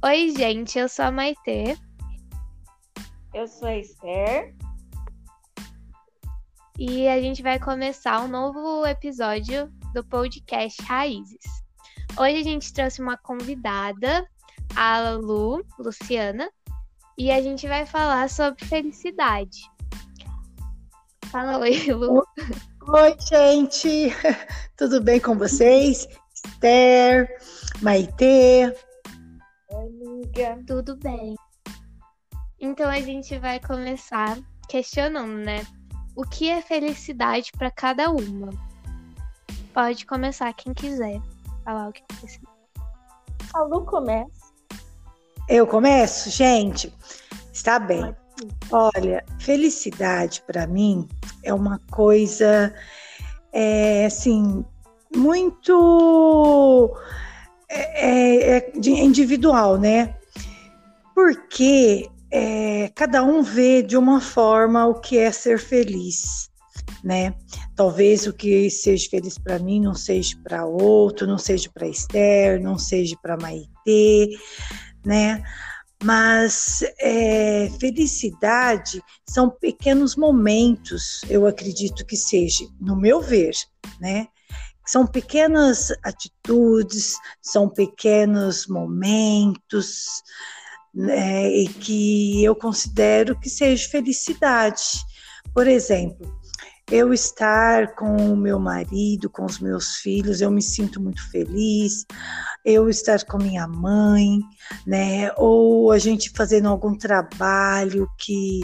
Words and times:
Oi, 0.00 0.30
gente, 0.30 0.78
eu 0.78 0.88
sou 0.88 1.06
a 1.06 1.10
Maitê. 1.10 1.76
Eu 3.34 3.48
sou 3.48 3.66
a 3.66 3.76
Esther. 3.76 4.54
E 6.78 7.08
a 7.08 7.20
gente 7.20 7.42
vai 7.42 7.58
começar 7.58 8.20
um 8.20 8.28
novo 8.28 8.86
episódio 8.86 9.68
do 9.92 10.04
podcast 10.04 10.80
Raízes. 10.82 11.42
Hoje 12.16 12.36
a 12.36 12.42
gente 12.44 12.72
trouxe 12.72 13.02
uma 13.02 13.16
convidada, 13.16 14.24
a 14.76 15.10
Lu, 15.10 15.64
Luciana, 15.76 16.48
e 17.18 17.32
a 17.32 17.42
gente 17.42 17.66
vai 17.66 17.84
falar 17.84 18.30
sobre 18.30 18.64
felicidade. 18.66 19.58
Fala 21.26 21.58
oi, 21.58 21.76
Lu. 21.92 22.22
Oi, 22.86 23.16
gente. 23.28 24.12
Tudo 24.78 25.02
bem 25.02 25.18
com 25.18 25.36
vocês? 25.36 26.06
Esther, 26.32 27.36
Maitê, 27.82 28.72
amiga. 30.38 30.62
Tudo 30.66 30.96
bem. 30.96 31.34
Então 32.60 32.88
a 32.88 33.00
gente 33.00 33.38
vai 33.38 33.60
começar 33.60 34.38
questionando, 34.68 35.38
né? 35.44 35.66
O 36.16 36.22
que 36.22 36.50
é 36.50 36.60
felicidade 36.60 37.50
para 37.56 37.70
cada 37.70 38.10
uma? 38.10 38.50
Pode 39.72 40.04
começar 40.06 40.52
quem 40.54 40.74
quiser 40.74 41.20
falar 41.64 41.88
o 41.88 41.92
que 41.92 42.02
precisa. 42.02 42.46
A 43.54 43.62
Lu 43.62 43.84
começa. 43.84 44.48
Eu 45.48 45.66
começo, 45.66 46.30
gente. 46.30 46.92
Está 47.52 47.78
bem. 47.78 48.14
Olha, 48.70 49.24
felicidade 49.38 50.42
para 50.46 50.66
mim 50.66 51.08
é 51.42 51.54
uma 51.54 51.80
coisa, 51.90 52.74
é, 53.52 54.06
assim, 54.06 54.64
muito 55.14 56.94
é, 57.68 58.56
é, 58.56 58.56
é 58.58 58.78
individual, 58.78 59.78
né? 59.78 60.17
Porque 61.18 62.08
é, 62.30 62.92
cada 62.94 63.24
um 63.24 63.42
vê 63.42 63.82
de 63.82 63.96
uma 63.96 64.20
forma 64.20 64.86
o 64.86 65.00
que 65.00 65.18
é 65.18 65.32
ser 65.32 65.58
feliz, 65.58 66.48
né? 67.02 67.34
Talvez 67.74 68.24
o 68.28 68.32
que 68.32 68.70
seja 68.70 69.10
feliz 69.10 69.36
para 69.36 69.58
mim 69.58 69.80
não 69.80 69.96
seja 69.96 70.38
para 70.44 70.64
outro, 70.64 71.26
não 71.26 71.36
seja 71.36 71.68
para 71.74 71.88
Esther, 71.88 72.62
não 72.62 72.78
seja 72.78 73.16
para 73.20 73.36
Maitê, 73.36 74.30
né? 75.04 75.42
Mas 76.04 76.84
é, 77.00 77.68
felicidade 77.80 79.02
são 79.28 79.50
pequenos 79.50 80.14
momentos, 80.14 81.22
eu 81.28 81.48
acredito 81.48 82.06
que 82.06 82.16
seja, 82.16 82.64
no 82.80 82.94
meu 82.94 83.20
ver, 83.20 83.54
né? 84.00 84.28
São 84.86 85.04
pequenas 85.04 85.92
atitudes, 86.04 87.16
são 87.42 87.68
pequenos 87.68 88.68
momentos 88.68 90.22
né, 90.98 91.48
e 91.48 91.68
que 91.68 92.42
eu 92.42 92.56
considero 92.56 93.38
que 93.38 93.48
seja 93.48 93.88
felicidade. 93.88 94.82
Por 95.54 95.68
exemplo, 95.68 96.36
eu 96.90 97.12
estar 97.12 97.94
com 97.94 98.16
o 98.32 98.36
meu 98.36 98.58
marido, 98.58 99.30
com 99.30 99.44
os 99.44 99.60
meus 99.60 99.96
filhos, 99.98 100.40
eu 100.40 100.50
me 100.50 100.60
sinto 100.60 101.00
muito 101.00 101.22
feliz. 101.30 102.04
Eu 102.64 102.88
estar 102.88 103.24
com 103.24 103.38
minha 103.38 103.68
mãe, 103.68 104.40
né? 104.84 105.30
Ou 105.36 105.92
a 105.92 105.98
gente 105.98 106.32
fazendo 106.34 106.68
algum 106.68 106.96
trabalho 106.96 108.08
que 108.18 108.62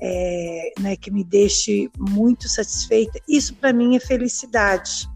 é, 0.00 0.72
né, 0.80 0.96
que 0.96 1.10
me 1.10 1.24
deixe 1.24 1.90
muito 1.98 2.48
satisfeita. 2.48 3.18
Isso 3.28 3.54
para 3.54 3.72
mim 3.72 3.96
é 3.96 4.00
felicidade 4.00 5.08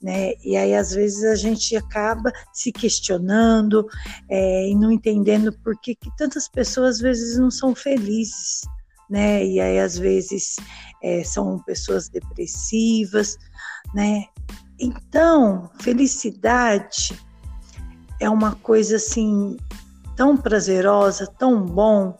né? 0.00 0.32
E 0.44 0.56
aí 0.56 0.74
às 0.74 0.92
vezes 0.92 1.24
a 1.24 1.34
gente 1.34 1.76
acaba 1.76 2.32
se 2.52 2.70
questionando 2.72 3.86
é, 4.28 4.68
e 4.68 4.74
não 4.74 4.92
entendendo 4.92 5.52
por 5.52 5.78
que, 5.80 5.94
que 5.94 6.14
tantas 6.16 6.48
pessoas 6.48 6.96
às 6.96 7.00
vezes 7.00 7.38
não 7.38 7.50
são 7.50 7.74
felizes, 7.74 8.62
né? 9.10 9.44
E 9.44 9.60
aí 9.60 9.78
às 9.78 9.98
vezes 9.98 10.56
é, 11.02 11.24
são 11.24 11.58
pessoas 11.60 12.08
depressivas, 12.08 13.36
né? 13.94 14.24
Então, 14.80 15.70
felicidade 15.80 17.18
é 18.20 18.30
uma 18.30 18.54
coisa 18.54 18.96
assim 18.96 19.56
tão 20.16 20.36
prazerosa, 20.36 21.26
tão 21.38 21.64
bom, 21.64 22.16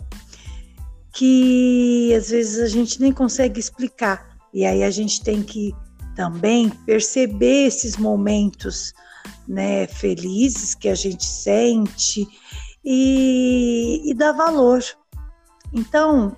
que 1.13 2.15
às 2.15 2.31
vezes 2.31 2.61
a 2.61 2.69
gente 2.69 3.01
nem 3.01 3.13
consegue 3.13 3.59
explicar. 3.59 4.39
E 4.53 4.65
aí 4.65 4.83
a 4.83 4.91
gente 4.91 5.23
tem 5.23 5.43
que 5.43 5.73
também 6.19 6.69
perceber 6.69 7.69
esses 7.69 7.97
momentos 7.97 8.93
né, 9.47 9.87
felizes 9.87 10.75
que 10.75 10.89
a 10.89 10.95
gente 10.97 11.25
sente 11.25 12.27
e, 12.85 14.03
e 14.05 14.13
dar 14.15 14.33
valor. 14.33 14.83
Então, 15.73 16.37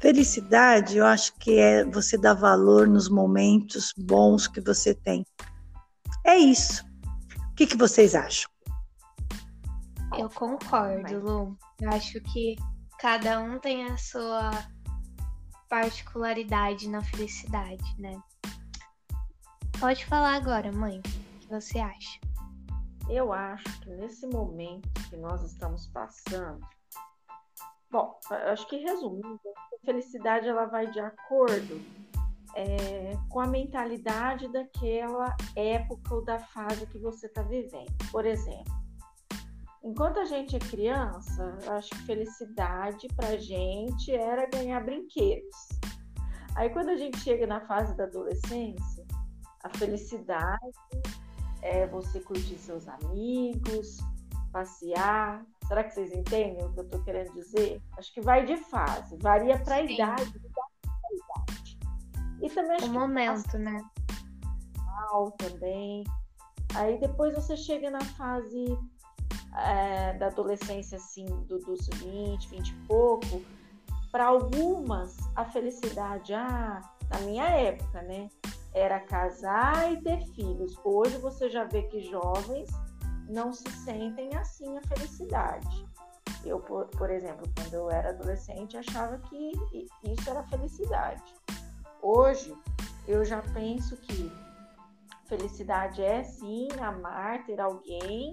felicidade, 0.00 0.96
eu 0.96 1.04
acho 1.04 1.34
que 1.34 1.58
é 1.58 1.84
você 1.84 2.16
dar 2.16 2.32
valor 2.32 2.88
nos 2.88 3.10
momentos 3.10 3.92
bons 3.98 4.48
que 4.48 4.62
você 4.62 4.94
tem. 4.94 5.26
É 6.24 6.38
isso. 6.38 6.82
O 7.50 7.54
que, 7.54 7.66
que 7.66 7.76
vocês 7.76 8.14
acham? 8.14 8.50
Eu 10.16 10.30
concordo, 10.30 11.20
Lu. 11.20 11.58
Eu 11.82 11.90
acho 11.90 12.18
que 12.32 12.56
cada 12.98 13.42
um 13.42 13.58
tem 13.58 13.84
a 13.84 13.96
sua 13.98 14.50
particularidade 15.68 16.88
na 16.88 17.02
felicidade, 17.02 17.84
né? 17.98 18.18
Pode 19.80 20.04
falar 20.06 20.34
agora, 20.34 20.72
mãe. 20.72 20.98
O 20.98 21.02
que 21.38 21.46
você 21.48 21.78
acha? 21.78 22.18
Eu 23.08 23.32
acho 23.32 23.80
que 23.80 23.90
nesse 23.90 24.26
momento 24.26 24.88
que 25.08 25.16
nós 25.16 25.40
estamos 25.44 25.86
passando, 25.86 26.60
bom, 27.88 28.18
acho 28.28 28.66
que 28.66 28.76
resumindo, 28.78 29.40
a 29.46 29.86
felicidade 29.86 30.48
ela 30.48 30.66
vai 30.66 30.90
de 30.90 30.98
acordo 30.98 31.80
é, 32.56 33.16
com 33.28 33.38
a 33.38 33.46
mentalidade 33.46 34.48
daquela 34.48 35.36
época 35.54 36.12
ou 36.12 36.24
da 36.24 36.40
fase 36.40 36.84
que 36.88 36.98
você 36.98 37.26
está 37.26 37.42
vivendo. 37.42 37.94
Por 38.10 38.26
exemplo, 38.26 38.74
enquanto 39.84 40.18
a 40.18 40.24
gente 40.24 40.56
é 40.56 40.58
criança, 40.58 41.56
acho 41.68 41.90
que 41.90 42.02
felicidade 42.02 43.06
para 43.14 43.36
gente 43.36 44.10
era 44.12 44.44
ganhar 44.50 44.84
brinquedos. 44.84 45.68
Aí 46.56 46.68
quando 46.70 46.88
a 46.88 46.96
gente 46.96 47.16
chega 47.20 47.46
na 47.46 47.60
fase 47.60 47.96
da 47.96 48.02
adolescência, 48.02 48.97
a 49.64 49.68
felicidade 49.70 50.70
é 51.62 51.86
você 51.86 52.20
curtir 52.20 52.56
seus 52.56 52.86
amigos, 52.88 53.98
passear. 54.52 55.44
Será 55.66 55.84
que 55.84 55.90
vocês 55.90 56.12
entendem 56.12 56.64
o 56.64 56.72
que 56.72 56.80
eu 56.80 56.84
estou 56.84 57.02
querendo 57.02 57.32
dizer? 57.34 57.82
Acho 57.96 58.12
que 58.12 58.20
vai 58.20 58.44
de 58.44 58.56
fase, 58.56 59.16
varia 59.18 59.58
para 59.58 59.76
a 59.76 59.82
idade, 59.82 60.22
idade. 60.22 61.78
E 62.40 62.48
também 62.50 62.76
acho 62.76 62.86
o 62.86 62.88
que 62.88 62.98
momento, 62.98 63.58
né? 63.58 63.78
Também. 65.38 66.04
Aí 66.74 66.98
depois 67.00 67.34
você 67.34 67.56
chega 67.56 67.90
na 67.90 68.00
fase 68.00 68.66
é, 69.56 70.14
da 70.14 70.26
adolescência, 70.26 70.96
assim, 70.96 71.24
do, 71.24 71.58
dos 71.58 71.88
20, 71.88 72.48
20 72.48 72.68
e 72.68 72.74
pouco. 72.86 73.42
Para 74.10 74.26
algumas, 74.26 75.16
a 75.36 75.44
felicidade, 75.44 76.32
ah, 76.32 76.80
na 77.10 77.20
minha 77.20 77.44
época, 77.44 78.02
né? 78.02 78.28
Era 78.78 79.00
casar 79.00 79.92
e 79.92 80.00
ter 80.02 80.20
filhos. 80.34 80.78
Hoje 80.84 81.18
você 81.18 81.50
já 81.50 81.64
vê 81.64 81.82
que 81.82 82.00
jovens 82.00 82.70
não 83.28 83.52
se 83.52 83.68
sentem 83.70 84.34
assim 84.36 84.78
a 84.78 84.82
felicidade. 84.82 85.86
Eu, 86.44 86.60
por, 86.60 86.86
por 86.86 87.10
exemplo, 87.10 87.50
quando 87.56 87.74
eu 87.74 87.90
era 87.90 88.10
adolescente, 88.10 88.76
achava 88.76 89.18
que 89.18 89.52
isso 90.04 90.30
era 90.30 90.42
felicidade. 90.44 91.34
Hoje, 92.00 92.56
eu 93.06 93.24
já 93.24 93.42
penso 93.52 93.96
que 93.96 94.30
felicidade 95.26 96.02
é 96.02 96.22
sim 96.22 96.68
amar, 96.80 97.44
ter 97.44 97.60
alguém, 97.60 98.32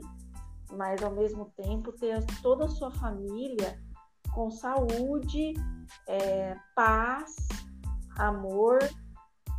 mas 0.72 1.04
ao 1.04 1.12
mesmo 1.12 1.52
tempo 1.58 1.92
ter 1.92 2.24
toda 2.42 2.66
a 2.66 2.70
sua 2.70 2.92
família 2.92 3.82
com 4.34 4.52
saúde, 4.52 5.54
é, 6.08 6.56
paz, 6.76 7.36
amor 8.18 8.80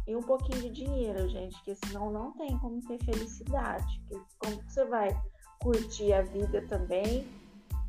e 0.06 0.14
um 0.14 0.22
pouquinho 0.22 0.62
de 0.62 0.70
dinheiro, 0.70 1.28
gente, 1.28 1.60
que 1.62 1.74
senão 1.74 2.10
não 2.10 2.32
tem 2.32 2.56
como 2.58 2.80
ter 2.86 2.98
felicidade. 3.04 4.00
Como 4.38 4.62
você 4.62 4.84
vai 4.84 5.20
curtir 5.60 6.12
a 6.12 6.22
vida 6.22 6.64
também 6.68 7.26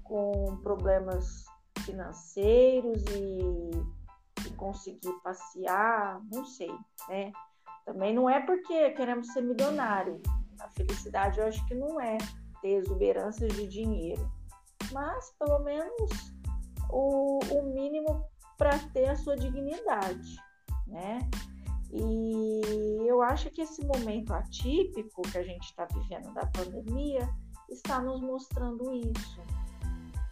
com 0.04 0.58
problemas 0.64 1.46
financeiros 1.86 3.04
e, 3.12 4.48
e 4.48 4.50
conseguir 4.56 5.14
passear, 5.24 6.20
não 6.32 6.44
sei, 6.46 6.74
né? 7.08 7.32
Também 7.86 8.14
não 8.14 8.30
é 8.30 8.42
porque 8.46 8.92
queremos 8.92 9.32
ser 9.32 9.42
milionário. 9.42 10.22
A 10.60 10.68
felicidade 10.70 11.40
eu 11.40 11.48
acho 11.48 11.66
que 11.68 11.76
não 11.76 12.02
é 12.02 12.18
ter 12.62 12.70
exuberâncias 12.70 13.54
de 13.54 13.68
dinheiro, 13.68 14.30
mas 14.92 15.32
pelo 15.38 15.60
menos 15.60 16.34
o, 16.90 17.40
o 17.52 17.64
mínimo 17.74 18.26
para 18.58 18.78
ter 18.92 19.08
a 19.10 19.16
sua 19.16 19.38
dignidade, 19.38 20.36
né? 20.88 21.20
E 21.92 23.08
eu 23.08 23.22
acho 23.22 23.50
que 23.50 23.62
esse 23.62 23.86
momento 23.86 24.34
atípico 24.34 25.22
que 25.22 25.38
a 25.38 25.44
gente 25.44 25.66
está 25.66 25.86
vivendo 25.86 26.34
da 26.34 26.46
pandemia 26.48 27.28
está 27.70 28.00
nos 28.02 28.22
mostrando 28.22 28.94
isso. 28.94 29.42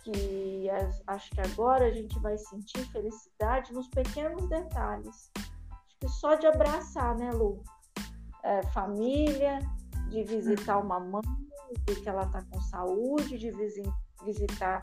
que 0.03 0.69
as, 0.69 1.01
acho 1.07 1.31
que 1.31 1.41
agora 1.41 1.85
a 1.85 1.91
gente 1.91 2.19
vai 2.19 2.37
sentir 2.37 2.85
felicidade 2.91 3.73
nos 3.73 3.87
pequenos 3.87 4.47
detalhes. 4.47 5.31
Acho 5.35 5.97
que 5.99 6.07
só 6.07 6.35
de 6.35 6.45
abraçar, 6.45 7.17
né, 7.17 7.31
Lu? 7.31 7.63
É, 8.43 8.61
família, 8.67 9.59
de 10.09 10.23
visitar 10.23 10.77
uma 10.77 10.99
mãe, 10.99 11.23
de 11.87 11.95
que 11.95 12.07
ela 12.07 12.23
está 12.23 12.43
com 12.43 12.61
saúde, 12.61 13.39
de 13.39 13.51
visitar 14.23 14.81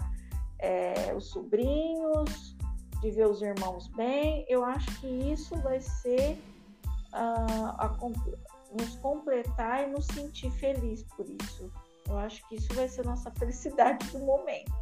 é, 0.58 1.14
os 1.14 1.28
sobrinhos, 1.30 2.56
de 3.00 3.10
ver 3.10 3.28
os 3.28 3.40
irmãos 3.42 3.86
bem. 3.88 4.44
Eu 4.48 4.64
acho 4.64 5.00
que 5.00 5.06
isso 5.06 5.54
vai 5.56 5.80
ser 5.80 6.42
uh, 7.12 7.70
a, 7.78 7.96
nos 8.78 8.96
completar 8.96 9.88
e 9.88 9.92
nos 9.92 10.06
sentir 10.06 10.50
feliz 10.52 11.02
por 11.16 11.26
isso. 11.28 11.70
Eu 12.08 12.18
acho 12.18 12.46
que 12.48 12.56
isso 12.56 12.72
vai 12.74 12.88
ser 12.88 13.04
nossa 13.04 13.30
felicidade 13.32 14.06
do 14.08 14.18
momento. 14.20 14.72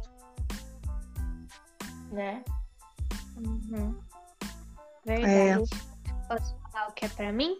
Né? 2.11 2.43
Uhum. 3.37 3.97
Verdade. 5.05 5.69
É. 5.69 6.27
Posso 6.27 6.55
falar 6.71 6.89
o 6.89 6.93
que 6.93 7.05
é 7.05 7.09
para 7.09 7.31
mim? 7.31 7.59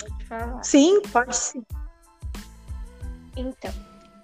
Pode 0.00 0.24
falar. 0.26 0.62
Sim, 0.62 1.00
pode 1.12 1.36
sim. 1.36 1.64
Então, 3.36 3.72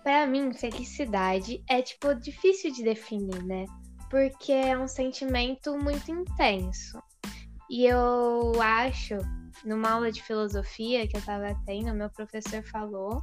para 0.03 0.27
mim, 0.27 0.53
felicidade 0.53 1.63
é 1.69 1.83
tipo 1.83 2.15
difícil 2.15 2.73
de 2.73 2.83
definir, 2.83 3.43
né? 3.45 3.67
Porque 4.11 4.53
é 4.53 4.79
um 4.79 4.89
sentimento 4.89 5.77
muito 5.79 6.11
intenso. 6.11 7.03
E 7.71 7.85
eu 7.85 8.53
acho, 8.61 9.17
numa 9.65 9.91
aula 9.91 10.11
de 10.11 10.23
filosofia 10.23 11.07
que 11.07 11.17
eu 11.17 11.23
tava 11.23 11.55
tendo, 11.67 11.95
meu 11.95 12.11
professor 12.11 12.63
falou 12.63 13.23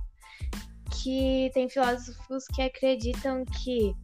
que 0.91 1.49
tem 1.53 1.69
filósofos 1.69 2.45
que 2.47 2.61
acreditam 2.61 3.43
que 3.45 3.95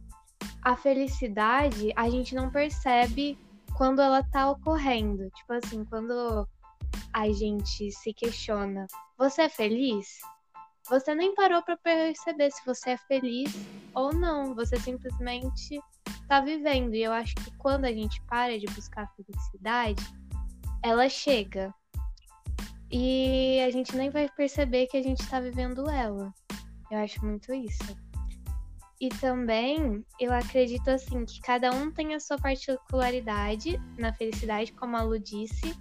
a 0.62 0.76
felicidade 0.76 1.92
a 1.96 2.08
gente 2.08 2.34
não 2.34 2.50
percebe 2.50 3.38
quando 3.76 4.00
ela 4.00 4.22
tá 4.22 4.50
ocorrendo. 4.50 5.30
Tipo 5.30 5.52
assim, 5.54 5.84
quando 5.84 6.46
a 7.12 7.30
gente 7.30 7.90
se 7.90 8.12
questiona, 8.12 8.86
você 9.18 9.42
é 9.42 9.48
feliz? 9.48 10.18
Você 10.88 11.14
nem 11.14 11.34
parou 11.34 11.62
para 11.62 11.76
perceber 11.76 12.50
se 12.50 12.64
você 12.66 12.90
é 12.90 12.96
feliz 12.96 13.52
ou 13.94 14.12
não. 14.12 14.54
Você 14.54 14.76
simplesmente 14.78 15.80
tá 16.28 16.40
vivendo. 16.40 16.94
E 16.94 17.02
eu 17.02 17.12
acho 17.12 17.34
que 17.36 17.50
quando 17.58 17.84
a 17.84 17.92
gente 17.92 18.20
para 18.22 18.58
de 18.58 18.66
buscar 18.66 19.08
felicidade, 19.14 20.02
ela 20.82 21.08
chega. 21.08 21.74
E 22.90 23.60
a 23.60 23.70
gente 23.70 23.96
nem 23.96 24.10
vai 24.10 24.28
perceber 24.28 24.86
que 24.86 24.96
a 24.96 25.02
gente 25.02 25.26
tá 25.28 25.40
vivendo 25.40 25.88
ela. 25.88 26.32
Eu 26.90 26.98
acho 26.98 27.24
muito 27.24 27.52
isso. 27.54 27.96
E 29.00 29.08
também 29.08 30.04
eu 30.20 30.32
acredito 30.32 30.88
assim 30.88 31.24
que 31.24 31.40
cada 31.40 31.72
um 31.72 31.90
tem 31.90 32.14
a 32.14 32.20
sua 32.20 32.36
particularidade 32.36 33.80
na 33.98 34.12
felicidade, 34.12 34.72
como 34.74 34.96
a 34.96 35.02
Lu 35.02 35.18
disse. 35.18 35.74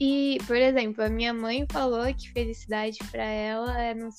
E, 0.00 0.38
por 0.46 0.56
exemplo, 0.56 1.02
a 1.04 1.08
minha 1.08 1.34
mãe 1.34 1.66
falou 1.70 2.06
que 2.14 2.30
felicidade 2.30 2.98
para 3.10 3.24
ela 3.24 3.78
é 3.80 3.92
nos 3.92 4.14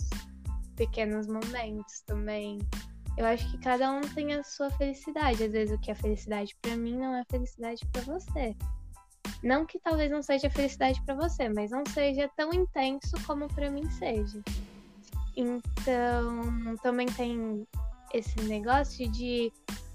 pequenos 0.75 1.25
momentos 1.25 2.01
também. 2.05 2.59
Eu 3.17 3.25
acho 3.25 3.49
que 3.49 3.57
cada 3.57 3.91
um 3.91 4.01
tem 4.01 4.33
a 4.33 4.43
sua 4.43 4.69
felicidade. 4.71 5.43
Às 5.43 5.51
vezes 5.51 5.75
o 5.75 5.79
que 5.79 5.89
é 5.89 5.95
felicidade 5.95 6.55
para 6.61 6.75
mim 6.75 6.97
não 6.97 7.15
é 7.15 7.23
felicidade 7.31 7.85
para 7.91 8.01
você. 8.01 8.55
Não 9.41 9.65
que 9.65 9.79
talvez 9.79 10.11
não 10.11 10.21
seja 10.21 10.49
felicidade 10.49 11.01
para 11.05 11.15
você, 11.15 11.49
mas 11.49 11.71
não 11.71 11.83
seja 11.85 12.29
tão 12.35 12.53
intenso 12.53 13.15
como 13.25 13.47
para 13.47 13.69
mim 13.69 13.89
seja. 13.91 14.41
Então, 15.35 16.75
também 16.83 17.07
tem 17.07 17.65
esse 18.13 18.39
negócio 18.41 19.09
de 19.09 19.51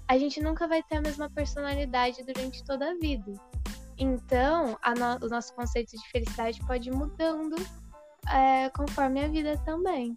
a 0.07 0.17
gente 0.17 0.41
nunca 0.41 0.67
vai 0.67 0.81
ter 0.83 0.97
a 0.97 1.01
mesma 1.01 1.29
personalidade 1.29 2.23
durante 2.23 2.63
toda 2.63 2.91
a 2.91 2.95
vida. 2.95 3.33
Então, 3.97 4.77
no, 4.97 5.25
o 5.25 5.29
nosso 5.29 5.53
conceito 5.53 5.91
de 5.91 6.09
felicidade 6.09 6.59
pode 6.65 6.89
ir 6.89 6.93
mudando 6.93 7.55
é, 8.31 8.69
conforme 8.69 9.23
a 9.23 9.27
vida 9.27 9.57
também. 9.65 10.15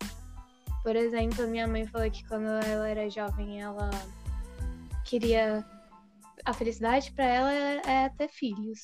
Por 0.83 0.97
exemplo, 0.97 1.47
minha 1.47 1.67
mãe 1.67 1.87
falou 1.87 2.11
que 2.11 2.27
quando 2.27 2.47
ela 2.47 2.89
era 2.89 3.11
jovem, 3.11 3.61
ela 3.61 3.91
queria. 5.05 5.65
A 6.45 6.53
felicidade 6.53 7.13
para 7.13 7.25
ela 7.25 7.53
é 7.53 8.09
ter 8.11 8.29
filhos. 8.29 8.81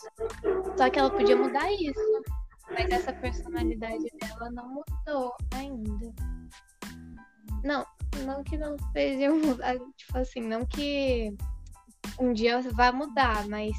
Só 0.76 0.90
que 0.90 0.98
ela 0.98 1.10
podia 1.10 1.36
mudar 1.36 1.70
isso. 1.72 2.22
Mas 2.70 2.90
essa 2.90 3.12
personalidade 3.12 4.06
dela 4.20 4.50
não 4.50 4.68
mudou 4.68 5.34
ainda. 5.54 6.12
Não, 7.62 7.86
não 8.24 8.42
que 8.42 8.56
não 8.56 8.76
seja 8.92 9.30
mudar. 9.34 9.76
Tipo 9.96 10.18
assim, 10.18 10.40
não 10.40 10.64
que 10.66 11.36
um 12.20 12.32
dia 12.32 12.60
vai 12.72 12.92
mudar, 12.92 13.46
mas 13.48 13.74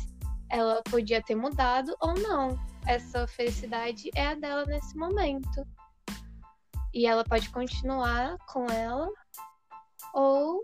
ela 0.50 0.81
podia 0.89 1.22
ter 1.24 1.36
mudado 1.36 1.95
ou 2.00 2.13
não. 2.13 2.60
Essa 2.88 3.27
felicidade 3.27 4.10
é 4.16 4.27
a 4.27 4.36
dela 4.36 4.66
nesse 4.66 4.95
momento. 4.95 5.66
E 6.94 7.06
ela 7.06 7.24
pode 7.24 7.50
continuar 7.50 8.38
com 8.48 8.66
ela, 8.68 9.10
ou 10.13 10.62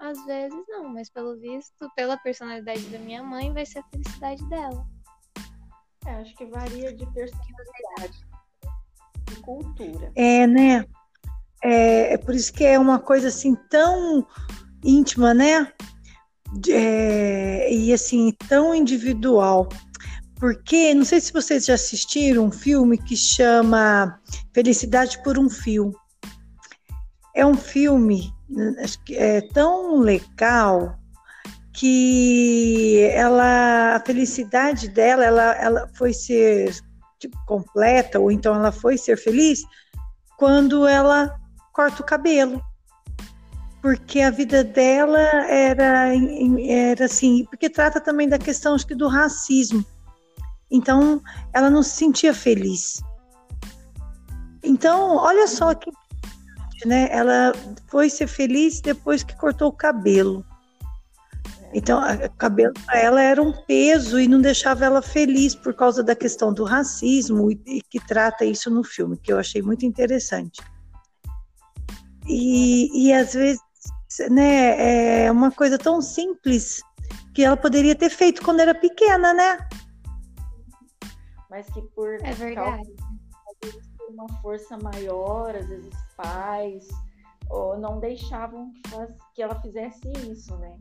às 0.00 0.24
vezes 0.24 0.64
não, 0.68 0.88
mas 0.88 1.08
pelo 1.10 1.38
visto, 1.38 1.88
pela 1.94 2.16
personalidade 2.16 2.82
da 2.88 2.98
minha 2.98 3.22
mãe, 3.22 3.52
vai 3.52 3.66
ser 3.66 3.80
a 3.80 3.84
felicidade 3.84 4.44
dela. 4.48 4.86
É, 6.06 6.10
acho 6.14 6.34
que 6.34 6.46
varia 6.46 6.92
de 6.94 7.06
personalidade, 7.12 8.26
de 9.26 9.36
cultura. 9.42 10.10
É, 10.16 10.46
né? 10.46 10.84
É, 11.62 12.14
é 12.14 12.16
por 12.16 12.34
isso 12.34 12.52
que 12.52 12.64
é 12.64 12.78
uma 12.78 12.98
coisa 12.98 13.28
assim 13.28 13.54
tão 13.68 14.26
íntima, 14.82 15.34
né? 15.34 15.70
é, 16.68 17.72
e 17.72 17.92
assim, 17.92 18.32
tão 18.48 18.74
individual. 18.74 19.68
Porque, 20.36 20.94
não 20.94 21.04
sei 21.04 21.20
se 21.20 21.32
vocês 21.32 21.66
já 21.66 21.74
assistiram 21.74 22.46
um 22.46 22.50
filme 22.50 22.96
que 22.96 23.16
chama 23.16 24.18
Felicidade 24.54 25.22
por 25.22 25.38
um 25.38 25.50
Fio. 25.50 25.92
É 27.40 27.46
um 27.46 27.56
filme 27.56 28.34
é, 29.12 29.40
tão 29.40 29.98
legal 29.98 30.94
que 31.72 33.08
ela, 33.14 33.96
a 33.96 34.00
felicidade 34.00 34.88
dela, 34.88 35.24
ela, 35.24 35.54
ela 35.54 35.90
foi 35.94 36.12
ser 36.12 36.74
tipo, 37.18 37.38
completa, 37.46 38.18
ou 38.18 38.30
então 38.30 38.54
ela 38.54 38.70
foi 38.70 38.98
ser 38.98 39.16
feliz 39.16 39.62
quando 40.36 40.86
ela 40.86 41.34
corta 41.72 42.02
o 42.02 42.04
cabelo 42.04 42.62
porque 43.80 44.20
a 44.20 44.30
vida 44.30 44.62
dela 44.62 45.18
era, 45.48 46.08
era 46.60 47.04
assim, 47.06 47.46
porque 47.46 47.70
trata 47.70 48.00
também 48.00 48.28
da 48.28 48.38
questão 48.38 48.74
acho 48.74 48.86
que 48.86 48.94
do 48.94 49.08
racismo. 49.08 49.82
Então, 50.70 51.22
ela 51.54 51.70
não 51.70 51.82
se 51.82 51.96
sentia 51.96 52.34
feliz. 52.34 53.02
Então, 54.62 55.16
olha 55.16 55.48
só 55.48 55.74
que 55.74 55.90
né? 56.86 57.08
Ela 57.10 57.52
foi 57.88 58.10
ser 58.10 58.26
feliz 58.26 58.80
depois 58.80 59.22
que 59.22 59.36
cortou 59.36 59.68
o 59.68 59.72
cabelo. 59.72 60.44
Então, 61.72 62.00
o 62.02 62.30
cabelo 62.36 62.74
para 62.84 62.98
ela 62.98 63.22
era 63.22 63.40
um 63.40 63.52
peso 63.52 64.18
e 64.18 64.26
não 64.26 64.40
deixava 64.40 64.84
ela 64.84 65.00
feliz 65.00 65.54
por 65.54 65.72
causa 65.72 66.02
da 66.02 66.16
questão 66.16 66.52
do 66.52 66.64
racismo 66.64 67.50
e, 67.50 67.60
e 67.64 67.82
que 67.82 68.00
trata 68.00 68.44
isso 68.44 68.68
no 68.70 68.82
filme, 68.82 69.16
que 69.16 69.32
eu 69.32 69.38
achei 69.38 69.62
muito 69.62 69.86
interessante. 69.86 70.60
E, 72.26 73.06
e 73.06 73.12
às 73.12 73.34
vezes 73.34 73.62
né, 74.30 75.26
é 75.26 75.30
uma 75.30 75.50
coisa 75.52 75.78
tão 75.78 76.02
simples 76.02 76.82
que 77.34 77.44
ela 77.44 77.56
poderia 77.56 77.94
ter 77.94 78.10
feito 78.10 78.42
quando 78.42 78.60
era 78.60 78.74
pequena, 78.74 79.32
né? 79.32 79.68
Mas 81.48 81.66
que 81.66 81.82
por 81.82 82.14
é 82.22 82.32
verdade. 82.32 82.90
por 83.60 84.10
uma 84.10 84.28
força 84.40 84.76
maior, 84.78 85.54
às 85.54 85.68
vezes 85.68 85.90
pais, 86.20 86.86
ou 87.48 87.78
não 87.78 87.98
deixavam 87.98 88.72
que 89.34 89.42
ela 89.42 89.60
fizesse 89.60 90.08
isso, 90.30 90.56
né? 90.56 90.78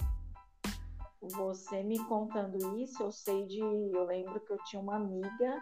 Você 1.21 1.83
me 1.83 1.99
contando 2.05 2.77
isso, 2.79 3.03
eu 3.03 3.11
sei 3.11 3.45
de. 3.45 3.59
Eu 3.59 4.05
lembro 4.05 4.39
que 4.39 4.53
eu 4.53 4.57
tinha 4.65 4.81
uma 4.81 4.95
amiga 4.95 5.61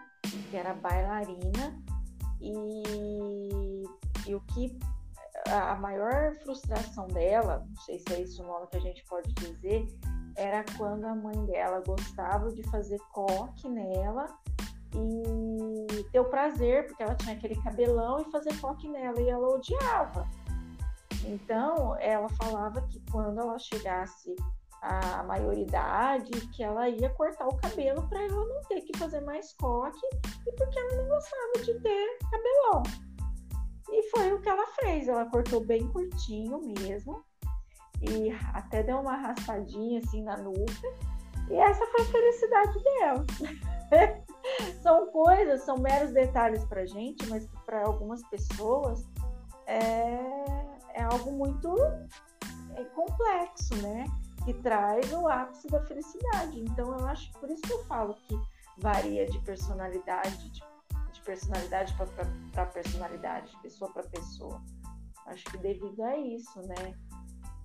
que 0.50 0.56
era 0.56 0.74
bailarina 0.76 1.82
e, 2.40 3.84
e 4.28 4.36
o 4.36 4.42
que 4.42 4.78
a 5.50 5.76
maior 5.76 6.36
frustração 6.44 7.08
dela, 7.08 7.66
não 7.68 7.76
sei 7.78 8.00
se 8.00 8.14
é 8.14 8.22
isso 8.22 8.44
o 8.44 8.48
nome 8.48 8.68
que 8.68 8.78
a 8.78 8.82
gente 8.82 9.04
pode 9.06 9.34
dizer, 9.34 9.88
era 10.36 10.64
quando 10.78 11.06
a 11.06 11.16
mãe 11.16 11.46
dela 11.46 11.82
gostava 11.86 12.52
de 12.52 12.62
fazer 12.70 13.00
coque 13.12 13.68
nela 13.68 14.28
e 14.98 16.04
ter 16.06 16.20
o 16.20 16.26
prazer, 16.26 16.88
porque 16.88 17.04
ela 17.04 17.16
tinha 17.16 17.36
aquele 17.36 17.56
cabelão 17.62 18.20
e 18.22 18.32
fazer 18.32 18.60
coque 18.60 18.88
nela, 18.88 19.20
e 19.20 19.30
ela 19.30 19.48
odiava. 19.48 20.28
Então, 21.26 21.96
ela 22.00 22.30
falava 22.30 22.82
que 22.82 23.02
quando 23.12 23.40
ela 23.40 23.58
chegasse 23.60 24.36
à 24.82 25.24
maioridade, 25.24 26.32
que 26.50 26.64
ela 26.64 26.88
ia 26.88 27.10
cortar 27.10 27.48
o 27.48 27.58
cabelo 27.58 28.08
para 28.08 28.24
ela 28.24 28.46
não 28.46 28.62
ter 28.64 28.82
que 28.82 28.98
fazer 28.98 29.22
mais 29.22 29.54
coque, 29.54 30.06
e 30.46 30.52
porque 30.54 30.80
ela 30.80 31.02
não 31.02 31.10
gostava 31.10 31.54
de 31.64 31.74
ter 31.80 32.18
cabelão. 32.32 32.84
E 33.90 34.10
foi 34.10 34.34
o 34.34 34.42
que 34.42 34.50
ela 34.50 34.66
fez. 34.80 35.08
Ela 35.08 35.26
cortou 35.26 35.64
bem 35.64 35.88
curtinho 35.90 36.62
mesmo. 36.80 37.24
e 38.02 38.30
até 38.54 38.84
deu 38.84 39.00
uma 39.00 39.16
raspadinha 39.16 40.00
assim 40.00 40.24
na 40.24 40.38
nuca. 40.38 40.88
E 41.50 41.56
essa 41.56 41.86
foi 41.88 42.02
a 42.02 42.06
felicidade 42.06 42.84
dela. 42.84 43.26
são 44.82 45.08
coisas, 45.12 45.64
são 45.64 45.78
meros 45.78 46.12
detalhes 46.12 46.64
para 46.66 46.86
gente, 46.86 47.28
mas 47.28 47.48
para 47.66 47.86
algumas 47.86 48.22
pessoas 48.30 49.06
é, 49.66 50.20
é 50.94 51.04
algo 51.04 51.32
muito 51.32 51.76
é, 52.76 52.84
complexo, 52.96 53.76
né? 53.82 54.06
Que 54.46 54.54
traz 54.54 55.12
o 55.12 55.28
ápice 55.28 55.68
da 55.68 55.82
felicidade. 55.86 56.60
Então, 56.60 56.98
eu 56.98 57.06
acho 57.08 57.32
por 57.34 57.50
isso 57.50 57.62
que 57.62 57.74
eu 57.74 57.84
falo 57.86 58.16
que 58.28 58.40
varia 58.78 59.26
de 59.26 59.40
personalidade, 59.40 60.50
de, 60.52 60.64
de 61.12 61.22
personalidade 61.22 61.94
para 62.54 62.66
personalidade, 62.68 63.52
de 63.52 63.62
pessoa 63.62 63.92
para 63.92 64.04
pessoa. 64.04 64.62
Acho 65.26 65.44
que 65.46 65.58
devido 65.58 66.02
a 66.04 66.18
isso, 66.18 66.62
né? 66.62 66.96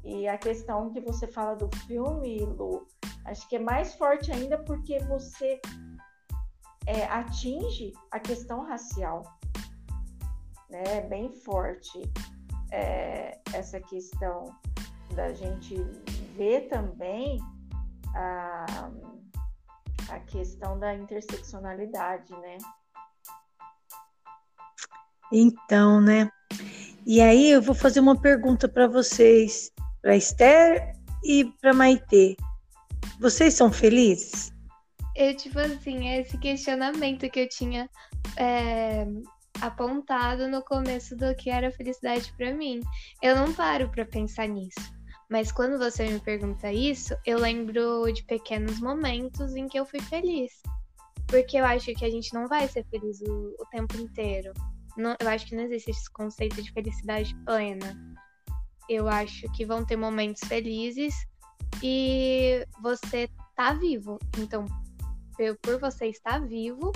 E 0.05 0.27
a 0.27 0.37
questão 0.37 0.91
que 0.91 1.01
você 1.01 1.29
fala 1.29 1.55
do 1.55 1.71
filme, 1.87 2.41
Lu, 2.41 2.87
acho 3.25 3.49
que 3.49 3.57
é 3.57 3.59
mais 3.61 3.95
forte 3.95 4.33
ainda 4.33 4.59
porque 4.59 4.99
você 5.05 5.61
é, 6.87 7.05
atinge 7.05 7.93
a 8.11 8.19
questão 8.19 8.65
racial, 8.67 9.23
né? 10.69 11.03
Bem 11.09 11.33
forte 11.33 12.03
é, 12.71 13.39
essa 13.53 13.81
questão 13.81 14.55
da 15.15 15.33
gente 15.33 15.77
ver 16.37 16.69
também 16.69 17.39
a, 18.15 18.91
a 20.09 20.21
questão 20.21 20.79
da 20.79 20.95
interseccionalidade, 20.95 22.33
né? 22.33 22.59
Então, 25.33 26.01
né? 26.01 26.31
E 27.07 27.21
aí 27.21 27.51
eu 27.51 27.63
vou 27.63 27.75
fazer 27.75 28.01
uma 28.01 28.21
pergunta 28.21 28.69
para 28.69 28.87
vocês, 28.87 29.73
para 30.01 30.17
Esther 30.17 30.95
e 31.25 31.45
para 31.61 31.73
Maitê. 31.73 32.37
Vocês 33.19 33.55
são 33.55 33.73
felizes? 33.73 34.52
Eu, 35.15 35.37
tipo 35.37 35.59
assim, 35.59 36.09
esse 36.09 36.39
questionamento 36.39 37.29
que 37.31 37.41
eu 37.41 37.49
tinha 37.49 37.89
é, 38.37 39.07
apontado 39.61 40.49
no 40.49 40.63
começo 40.63 41.17
do 41.17 41.35
que 41.37 41.51
era 41.51 41.71
felicidade 41.71 42.33
para 42.37 42.53
mim. 42.53 42.81
Eu 43.23 43.37
não 43.37 43.53
paro 43.53 43.89
para 43.91 44.05
pensar 44.05 44.49
nisso. 44.49 44.81
Mas 45.31 45.51
quando 45.51 45.79
você 45.79 46.07
me 46.07 46.21
pergunta 46.21 46.73
isso, 46.73 47.15
eu 47.25 47.39
lembro 47.39 48.11
de 48.13 48.23
pequenos 48.25 48.81
momentos 48.81 49.55
em 49.55 49.67
que 49.67 49.79
eu 49.79 49.87
fui 49.87 50.01
feliz. 50.01 50.53
Porque 51.27 51.57
eu 51.57 51.65
acho 51.65 51.95
que 51.95 52.05
a 52.05 52.11
gente 52.11 52.35
não 52.35 52.47
vai 52.47 52.69
ser 52.69 52.85
feliz 52.91 53.21
o, 53.23 53.57
o 53.59 53.67
tempo 53.71 53.97
inteiro. 53.97 54.53
Não, 54.97 55.17
eu 55.19 55.29
acho 55.29 55.47
que 55.47 55.57
não 55.57 55.65
existe 55.65 55.91
esse 55.91 56.11
conceito 56.13 56.61
de 56.61 56.71
felicidade 56.73 57.35
plena. 57.47 57.97
Eu 58.89 59.09
acho 59.09 59.51
que 59.53 59.65
vão 59.65 59.87
ter 59.87 59.97
momentos 59.97 60.43
felizes 60.47 61.15
e 61.83 62.67
você 62.83 63.29
tá 63.57 63.73
vivo. 63.73 64.19
Então, 64.37 64.67
por 65.63 65.79
você 65.79 66.07
estar 66.07 66.41
vivo, 66.41 66.93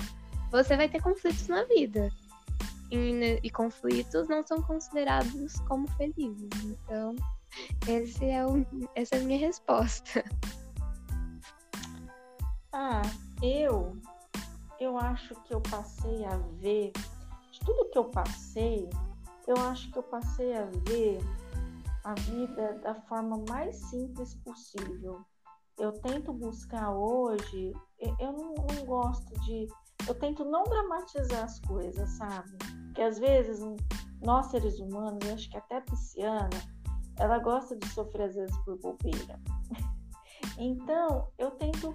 você 0.51 0.75
vai 0.77 0.89
ter 0.89 1.01
conflitos 1.01 1.47
na 1.47 1.63
vida. 1.63 2.09
E, 2.89 3.39
e 3.43 3.49
conflitos 3.49 4.27
não 4.29 4.45
são 4.45 4.61
considerados 4.61 5.59
como 5.67 5.87
felizes. 5.91 6.49
Então, 6.63 7.15
esse 7.87 8.25
é 8.25 8.45
o, 8.45 8.65
essa 8.95 9.15
é 9.15 9.19
a 9.19 9.23
minha 9.23 9.39
resposta. 9.39 10.23
Ah, 12.71 13.01
eu 13.41 13.97
eu 14.79 14.97
acho 14.97 15.33
que 15.43 15.53
eu 15.53 15.61
passei 15.61 16.23
a 16.25 16.37
ver 16.59 16.91
de 17.51 17.59
tudo 17.61 17.89
que 17.89 17.97
eu 17.97 18.05
passei, 18.05 18.89
eu 19.47 19.57
acho 19.57 19.91
que 19.91 19.97
eu 19.97 20.03
passei 20.03 20.55
a 20.55 20.65
ver 20.65 21.19
a 22.03 22.13
vida 22.13 22.73
da 22.83 22.93
forma 22.93 23.43
mais 23.49 23.75
simples 23.75 24.35
possível. 24.35 25.25
Eu 25.77 25.91
tento 25.91 26.33
buscar 26.33 26.91
hoje, 26.91 27.71
eu 27.99 28.31
não, 28.31 28.55
não 28.55 28.85
gosto 28.85 29.31
de. 29.41 29.67
Eu 30.07 30.15
tento 30.15 30.43
não 30.43 30.63
dramatizar 30.63 31.43
as 31.43 31.59
coisas, 31.59 32.09
sabe? 32.11 32.57
Porque 32.85 33.01
às 33.01 33.19
vezes 33.19 33.59
nós 34.23 34.47
seres 34.47 34.79
humanos, 34.79 35.19
eu 35.27 35.35
acho 35.35 35.49
que 35.49 35.57
até 35.57 35.77
a 35.77 35.81
pisciana, 35.81 36.49
ela 37.19 37.37
gosta 37.39 37.75
de 37.75 37.87
sofrer 37.89 38.23
às 38.23 38.35
vezes 38.35 38.57
por 38.59 38.77
bobeira. 38.79 39.39
Então, 40.59 41.27
eu 41.37 41.51
tento 41.51 41.93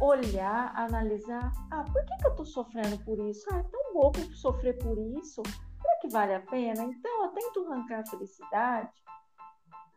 olhar, 0.00 0.72
analisar, 0.74 1.52
ah, 1.70 1.84
por 1.84 2.04
que, 2.06 2.16
que 2.16 2.26
eu 2.26 2.34
tô 2.34 2.44
sofrendo 2.44 2.98
por 3.04 3.18
isso? 3.18 3.44
Ah, 3.52 3.58
é 3.58 3.62
tão 3.64 3.92
bobo 3.92 4.18
sofrer 4.34 4.78
por 4.78 4.98
isso, 4.98 5.42
será 5.42 5.98
que 6.00 6.08
vale 6.08 6.34
a 6.34 6.40
pena? 6.40 6.84
Então, 6.84 7.24
eu 7.24 7.28
tento 7.32 7.66
arrancar 7.66 8.00
a 8.00 8.06
felicidade 8.06 8.88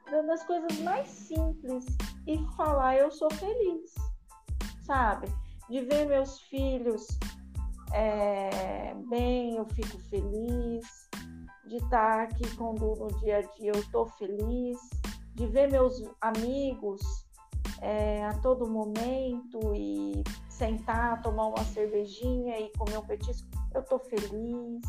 das 0.09 0.43
coisas 0.43 0.79
mais 0.79 1.07
simples 1.07 1.85
e 2.25 2.37
falar 2.55 2.97
eu 2.97 3.11
sou 3.11 3.31
feliz, 3.31 3.93
sabe? 4.81 5.27
De 5.69 5.81
ver 5.81 6.05
meus 6.07 6.41
filhos 6.41 7.07
é, 7.93 8.93
bem, 9.07 9.55
eu 9.55 9.65
fico 9.65 9.99
feliz. 9.99 11.09
De 11.67 11.75
estar 11.75 12.21
aqui 12.21 12.55
com 12.55 12.71
o 12.71 12.95
no 12.95 13.07
dia 13.19 13.37
a 13.37 13.41
dia, 13.41 13.71
eu 13.71 13.79
estou 13.79 14.07
feliz, 14.07 14.79
de 15.35 15.45
ver 15.45 15.69
meus 15.69 16.03
amigos 16.19 16.99
é, 17.79 18.25
a 18.25 18.33
todo 18.39 18.67
momento 18.67 19.75
e 19.75 20.23
sentar, 20.49 21.21
tomar 21.21 21.47
uma 21.47 21.63
cervejinha 21.65 22.59
e 22.59 22.71
comer 22.75 22.97
um 22.97 23.05
petisco, 23.05 23.47
eu 23.73 23.81
estou 23.81 23.99
feliz, 23.99 24.81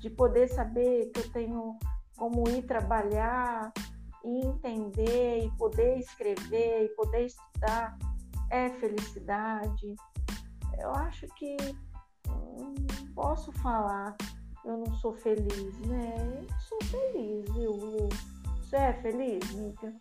de 0.00 0.08
poder 0.08 0.46
saber 0.48 1.10
que 1.10 1.20
eu 1.20 1.32
tenho 1.32 1.76
como 2.16 2.48
ir 2.50 2.62
trabalhar 2.62 3.72
e 4.26 4.46
entender 4.46 5.44
e 5.44 5.50
poder 5.52 5.98
escrever 5.98 6.84
e 6.84 6.88
poder 6.90 7.26
estudar 7.26 7.96
é 8.50 8.68
felicidade. 8.70 9.94
Eu 10.78 10.90
acho 10.90 11.26
que 11.36 11.56
hum, 12.28 12.74
posso 13.14 13.52
falar 13.52 14.16
eu 14.66 14.78
não 14.78 14.92
sou 14.96 15.12
feliz, 15.14 15.78
né? 15.86 16.14
Eu 16.18 16.46
sou 16.68 16.78
feliz, 16.90 17.44
viu? 17.54 18.08
Você 18.58 18.76
é 18.76 18.92
feliz, 18.94 19.48
Mica? 19.52 19.94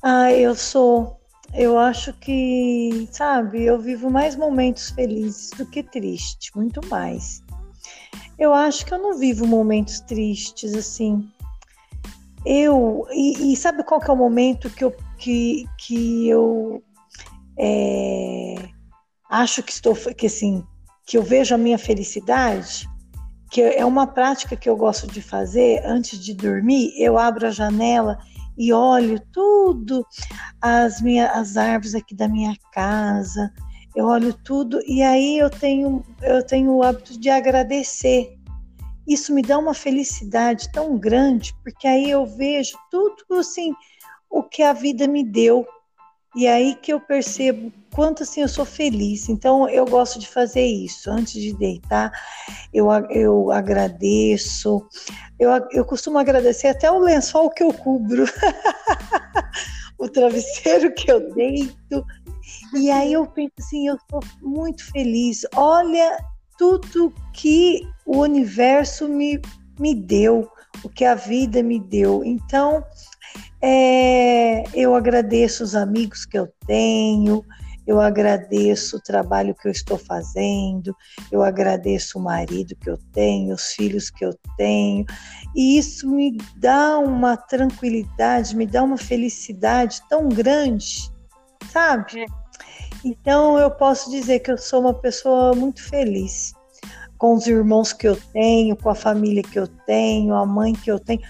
Ah, 0.00 0.32
eu 0.32 0.54
sou. 0.54 1.20
Eu 1.52 1.76
acho 1.76 2.12
que, 2.14 3.08
sabe, 3.10 3.64
eu 3.64 3.80
vivo 3.80 4.08
mais 4.08 4.36
momentos 4.36 4.90
felizes 4.90 5.50
do 5.50 5.66
que 5.66 5.82
tristes, 5.82 6.52
muito 6.54 6.80
mais. 6.88 7.42
Eu 8.38 8.54
acho 8.54 8.86
que 8.86 8.94
eu 8.94 8.98
não 8.98 9.18
vivo 9.18 9.44
momentos 9.44 9.98
tristes, 9.98 10.72
assim. 10.74 11.28
Eu. 12.44 13.06
E, 13.10 13.52
e 13.52 13.56
sabe 13.56 13.82
qual 13.84 14.00
que 14.00 14.10
é 14.10 14.12
o 14.12 14.16
momento 14.16 14.70
que 14.70 14.84
eu, 14.84 14.94
que, 15.18 15.64
que 15.78 16.28
eu 16.28 16.82
é, 17.58 18.54
acho 19.30 19.62
que 19.62 19.72
estou. 19.72 19.94
que 19.94 20.26
assim, 20.26 20.64
que 21.06 21.16
eu 21.16 21.22
vejo 21.22 21.54
a 21.54 21.58
minha 21.58 21.78
felicidade, 21.78 22.88
que 23.50 23.60
é 23.60 23.84
uma 23.84 24.06
prática 24.06 24.56
que 24.56 24.68
eu 24.68 24.76
gosto 24.76 25.06
de 25.06 25.22
fazer 25.22 25.82
antes 25.84 26.18
de 26.18 26.34
dormir, 26.34 26.92
eu 26.98 27.18
abro 27.18 27.46
a 27.46 27.50
janela 27.50 28.18
e 28.56 28.72
olho 28.72 29.20
tudo, 29.32 30.06
as 30.60 31.00
minhas 31.00 31.30
as 31.30 31.56
árvores 31.56 31.94
aqui 31.94 32.14
da 32.14 32.28
minha 32.28 32.54
casa, 32.72 33.52
eu 33.94 34.06
olho 34.06 34.32
tudo 34.32 34.80
e 34.86 35.02
aí 35.02 35.38
eu 35.38 35.50
tenho 35.50 36.04
eu 36.22 36.44
tenho 36.44 36.72
o 36.72 36.82
hábito 36.82 37.18
de 37.18 37.30
agradecer. 37.30 38.36
Isso 39.06 39.34
me 39.34 39.42
dá 39.42 39.58
uma 39.58 39.74
felicidade 39.74 40.70
tão 40.72 40.96
grande, 40.98 41.54
porque 41.62 41.86
aí 41.86 42.10
eu 42.10 42.24
vejo 42.24 42.76
tudo 42.90 43.24
assim 43.38 43.74
o 44.30 44.42
que 44.42 44.62
a 44.62 44.72
vida 44.72 45.06
me 45.06 45.24
deu 45.24 45.66
e 46.34 46.48
aí 46.48 46.74
que 46.74 46.92
eu 46.92 47.00
percebo 47.00 47.72
quanto 47.94 48.24
assim 48.24 48.40
eu 48.40 48.48
sou 48.48 48.64
feliz. 48.64 49.28
Então 49.28 49.68
eu 49.68 49.84
gosto 49.84 50.18
de 50.18 50.26
fazer 50.26 50.66
isso. 50.66 51.08
Antes 51.10 51.34
de 51.34 51.52
deitar, 51.54 52.10
eu, 52.72 52.90
eu 53.10 53.52
agradeço. 53.52 54.84
Eu, 55.38 55.50
eu 55.70 55.84
costumo 55.84 56.18
agradecer 56.18 56.68
até 56.68 56.90
o 56.90 56.98
lençol 56.98 57.50
que 57.50 57.62
eu 57.62 57.72
cubro, 57.72 58.24
o 59.96 60.08
travesseiro 60.08 60.92
que 60.92 61.10
eu 61.10 61.32
deito. 61.34 62.04
E 62.74 62.90
aí 62.90 63.12
eu 63.12 63.26
penso 63.26 63.52
assim, 63.60 63.86
eu 63.86 63.94
estou 63.94 64.20
muito 64.42 64.84
feliz. 64.90 65.46
Olha 65.54 66.18
tudo 66.58 67.12
que 67.32 67.86
o 68.06 68.18
universo 68.18 69.08
me, 69.08 69.40
me 69.78 69.94
deu, 69.94 70.48
o 70.82 70.88
que 70.88 71.04
a 71.04 71.14
vida 71.14 71.62
me 71.62 71.80
deu. 71.80 72.22
Então, 72.24 72.84
é, 73.60 74.64
eu 74.74 74.94
agradeço 74.94 75.64
os 75.64 75.74
amigos 75.74 76.24
que 76.24 76.38
eu 76.38 76.48
tenho, 76.66 77.44
eu 77.86 78.00
agradeço 78.00 78.96
o 78.96 79.00
trabalho 79.00 79.54
que 79.54 79.68
eu 79.68 79.72
estou 79.72 79.98
fazendo, 79.98 80.96
eu 81.30 81.42
agradeço 81.42 82.18
o 82.18 82.22
marido 82.22 82.74
que 82.76 82.88
eu 82.88 82.98
tenho, 83.12 83.54
os 83.54 83.72
filhos 83.72 84.10
que 84.10 84.24
eu 84.24 84.34
tenho, 84.56 85.04
e 85.54 85.78
isso 85.78 86.10
me 86.10 86.38
dá 86.56 86.98
uma 86.98 87.36
tranquilidade, 87.36 88.56
me 88.56 88.66
dá 88.66 88.82
uma 88.82 88.96
felicidade 88.96 90.00
tão 90.08 90.28
grande, 90.28 91.10
sabe? 91.70 92.26
É. 93.04 93.08
Então 93.08 93.58
eu 93.58 93.70
posso 93.70 94.10
dizer 94.10 94.40
que 94.40 94.50
eu 94.50 94.58
sou 94.58 94.80
uma 94.80 94.94
pessoa 94.94 95.54
muito 95.54 95.82
feliz 95.82 96.52
com 97.18 97.34
os 97.34 97.46
irmãos 97.46 97.92
que 97.92 98.08
eu 98.08 98.16
tenho, 98.32 98.76
com 98.76 98.90
a 98.90 98.94
família 98.94 99.42
que 99.42 99.58
eu 99.58 99.66
tenho, 99.66 100.34
a 100.34 100.44
mãe 100.44 100.72
que 100.72 100.90
eu 100.90 100.98
tenho 100.98 101.20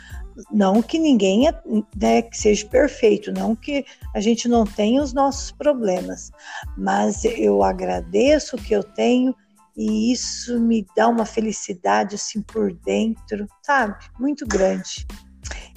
não 0.51 0.83
que 0.83 0.99
ninguém 0.99 1.49
né, 1.97 2.23
que 2.23 2.37
seja 2.37 2.67
perfeito, 2.67 3.33
não 3.33 3.55
que 3.55 3.85
a 4.15 4.21
gente 4.21 4.49
não 4.49 4.65
tenha 4.65 5.03
os 5.03 5.13
nossos 5.13 5.53
problemas, 5.53 6.31
mas 6.77 7.25
eu 7.25 7.63
agradeço 7.63 8.57
o 8.57 8.61
que 8.61 8.75
eu 8.75 8.83
tenho 8.83 9.35
e 9.77 10.13
isso 10.13 10.61
me 10.61 10.87
dá 10.97 11.09
uma 11.09 11.25
felicidade 11.25 12.15
assim 12.15 12.41
por 12.43 12.73
dentro, 12.73 13.47
sabe? 13.63 13.97
Muito 14.19 14.47
grande. 14.47 15.07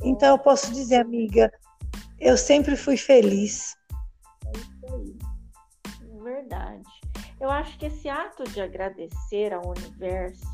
Então 0.04 0.30
eu 0.30 0.38
posso 0.38 0.72
dizer, 0.72 0.98
amiga, 0.98 1.52
eu 2.20 2.38
sempre 2.38 2.76
fui 2.76 2.96
feliz. 2.96 3.76
Verdade. 6.48 6.84
Eu 7.40 7.52
acho 7.52 7.78
que 7.78 7.88
esse 7.88 8.08
ato 8.08 8.44
de 8.46 8.62
agradecer 8.62 9.54
ao 9.54 9.68
universo, 9.68 10.48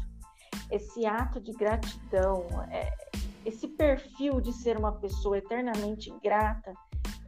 esse 0.71 1.05
ato 1.05 1.39
de 1.39 1.51
gratidão, 1.53 2.47
é, 2.71 2.91
esse 3.45 3.67
perfil 3.67 4.41
de 4.41 4.51
ser 4.51 4.75
uma 4.77 4.91
pessoa 4.93 5.37
eternamente 5.37 6.11
grata, 6.23 6.73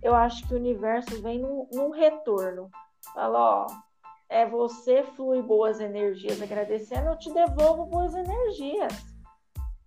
eu 0.02 0.16
acho 0.16 0.46
que 0.48 0.54
o 0.54 0.58
universo 0.58 1.22
vem 1.22 1.40
num, 1.40 1.68
num 1.72 1.92
retorno. 1.92 2.70
Fala, 3.14 3.40
ó, 3.40 3.68
é 4.30 4.48
você 4.48 5.04
flui 5.16 5.44
boas 5.44 5.80
energias 5.80 6.42
agradecendo, 6.42 7.10
eu 7.10 7.20
te 7.20 7.32
devolvo 7.32 7.86
boas 7.86 8.16
energias. 8.16 8.94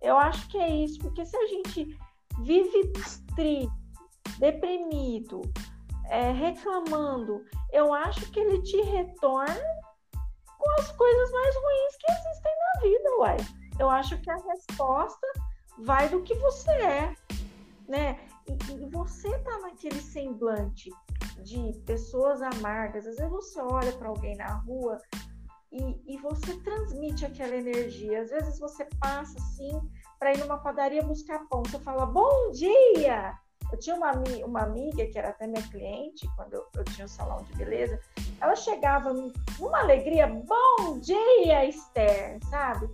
Eu 0.01 0.17
acho 0.17 0.47
que 0.47 0.57
é 0.57 0.69
isso, 0.69 0.99
porque 0.99 1.25
se 1.25 1.35
a 1.35 1.47
gente 1.47 1.97
vive 2.41 2.93
triste, 3.35 3.69
deprimido, 4.39 5.41
é, 6.09 6.31
reclamando, 6.31 7.45
eu 7.71 7.93
acho 7.93 8.31
que 8.31 8.39
ele 8.39 8.61
te 8.63 8.81
retorna 8.81 9.61
com 10.57 10.71
as 10.79 10.91
coisas 10.91 11.31
mais 11.31 11.55
ruins 11.55 11.97
que 11.97 12.11
existem 12.11 12.51
na 12.57 12.81
vida, 12.81 13.17
uai. 13.17 13.37
Eu 13.79 13.89
acho 13.89 14.19
que 14.19 14.29
a 14.29 14.35
resposta 14.35 15.27
vai 15.79 16.09
do 16.09 16.21
que 16.23 16.35
você 16.35 16.71
é, 16.71 17.15
né? 17.87 18.19
E, 18.47 18.73
e 18.73 18.89
você 18.89 19.37
tá 19.39 19.59
naquele 19.59 20.01
semblante 20.01 20.91
de 21.43 21.73
pessoas 21.85 22.41
amargas. 22.41 23.07
Às 23.07 23.15
vezes 23.15 23.31
você 23.31 23.61
olha 23.61 23.91
para 23.93 24.09
alguém 24.09 24.35
na 24.35 24.55
rua 24.55 24.99
e, 25.71 26.15
e, 26.15 26.17
você 26.17 26.57
transmite 26.61 27.25
aquela 27.25 27.55
energia. 27.55 28.21
Às 28.21 28.31
vezes 28.31 28.59
você 28.59 28.85
passa 28.99 29.37
assim 29.37 29.79
para 30.17 30.33
ir 30.33 30.39
numa 30.39 30.57
padaria 30.57 31.03
buscar 31.03 31.47
pão. 31.47 31.63
Você 31.63 31.79
fala 31.79 32.05
bom 32.05 32.51
dia. 32.51 33.37
Eu 33.71 33.79
tinha 33.79 33.95
uma, 33.95 34.11
uma 34.45 34.61
amiga 34.61 35.05
que 35.05 35.17
era 35.17 35.29
até 35.29 35.45
minha 35.45 35.61
cliente 35.69 36.27
quando 36.35 36.53
eu, 36.53 36.65
eu 36.75 36.83
tinha 36.85 37.05
um 37.05 37.09
salão 37.09 37.43
de 37.43 37.53
beleza. 37.53 37.99
Ela 38.41 38.55
chegava 38.55 39.13
numa 39.13 39.79
alegria, 39.79 40.27
bom 40.27 40.99
dia, 40.99 41.65
Esther, 41.65 42.39
sabe? 42.49 42.89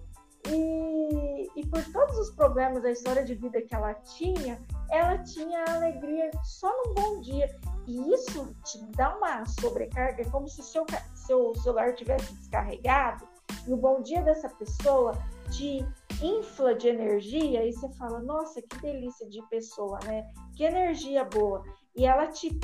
E, 0.47 1.49
e 1.55 1.65
por 1.67 1.83
todos 1.91 2.17
os 2.19 2.31
problemas 2.31 2.83
da 2.83 2.91
história 2.91 3.23
de 3.23 3.33
vida 3.33 3.61
que 3.61 3.73
ela 3.73 3.93
tinha, 3.95 4.61
ela 4.91 5.17
tinha 5.19 5.63
alegria 5.67 6.29
só 6.43 6.69
num 6.69 6.93
bom 6.93 7.21
dia. 7.21 7.47
E 7.87 8.13
isso 8.13 8.55
te 8.63 8.83
dá 8.95 9.15
uma 9.15 9.45
sobrecarga, 9.45 10.21
é 10.21 10.25
como 10.25 10.47
se 10.47 10.61
seu, 10.61 10.85
seu 11.13 11.55
celular 11.55 11.93
tivesse 11.93 12.33
descarregado, 12.33 13.27
e 13.67 13.73
o 13.73 13.77
bom 13.77 14.01
dia 14.01 14.21
dessa 14.21 14.49
pessoa 14.49 15.13
te 15.49 15.85
infla 16.21 16.75
de 16.75 16.87
energia, 16.87 17.65
e 17.65 17.73
você 17.73 17.91
fala, 17.93 18.19
nossa, 18.21 18.61
que 18.61 18.77
delícia 18.81 19.27
de 19.29 19.41
pessoa, 19.49 19.99
né? 20.05 20.25
Que 20.55 20.63
energia 20.63 21.23
boa. 21.25 21.63
E 21.95 22.05
ela 22.05 22.27
te 22.27 22.57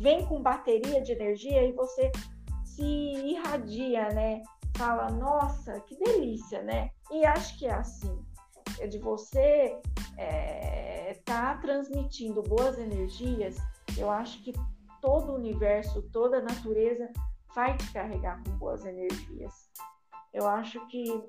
vem 0.00 0.26
com 0.26 0.42
bateria 0.42 1.00
de 1.02 1.12
energia 1.12 1.62
e 1.62 1.72
você 1.72 2.10
se 2.64 2.82
irradia, 2.82 4.08
né? 4.10 4.42
Fala, 4.76 5.10
nossa, 5.10 5.80
que 5.80 5.96
delícia, 5.96 6.62
né? 6.62 6.90
E 7.10 7.24
acho 7.24 7.58
que 7.58 7.66
é 7.66 7.74
assim, 7.74 8.18
é 8.78 8.86
de 8.86 8.98
você 8.98 9.80
é, 10.18 11.20
tá 11.24 11.56
transmitindo 11.56 12.42
boas 12.42 12.78
energias 12.78 13.56
eu 13.98 14.10
acho 14.10 14.42
que 14.42 14.52
todo 15.00 15.32
o 15.32 15.36
universo, 15.36 16.02
toda 16.12 16.38
a 16.38 16.42
natureza 16.42 17.10
vai 17.54 17.76
te 17.76 17.90
carregar 17.92 18.42
com 18.44 18.50
boas 18.58 18.84
energias. 18.84 19.70
Eu 20.32 20.46
acho 20.46 20.86
que 20.88 21.22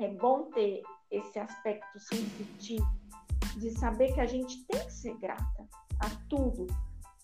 é 0.00 0.08
bom 0.08 0.50
ter 0.50 0.82
esse 1.10 1.38
aspecto 1.38 1.98
sensitivo 1.98 2.86
de 3.56 3.70
saber 3.70 4.12
que 4.12 4.20
a 4.20 4.26
gente 4.26 4.64
tem 4.66 4.84
que 4.84 4.92
ser 4.92 5.16
grata 5.18 5.66
a 6.00 6.10
tudo 6.28 6.66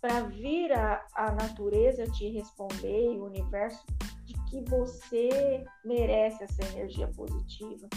para 0.00 0.22
vir 0.22 0.72
a, 0.72 1.06
a 1.14 1.32
natureza 1.32 2.04
te 2.06 2.28
responder 2.28 3.12
e 3.12 3.18
o 3.18 3.26
universo 3.26 3.84
de 4.24 4.34
que 4.50 4.60
você 4.68 5.64
merece 5.84 6.42
essa 6.42 6.64
energia 6.72 7.08
positiva. 7.08 7.88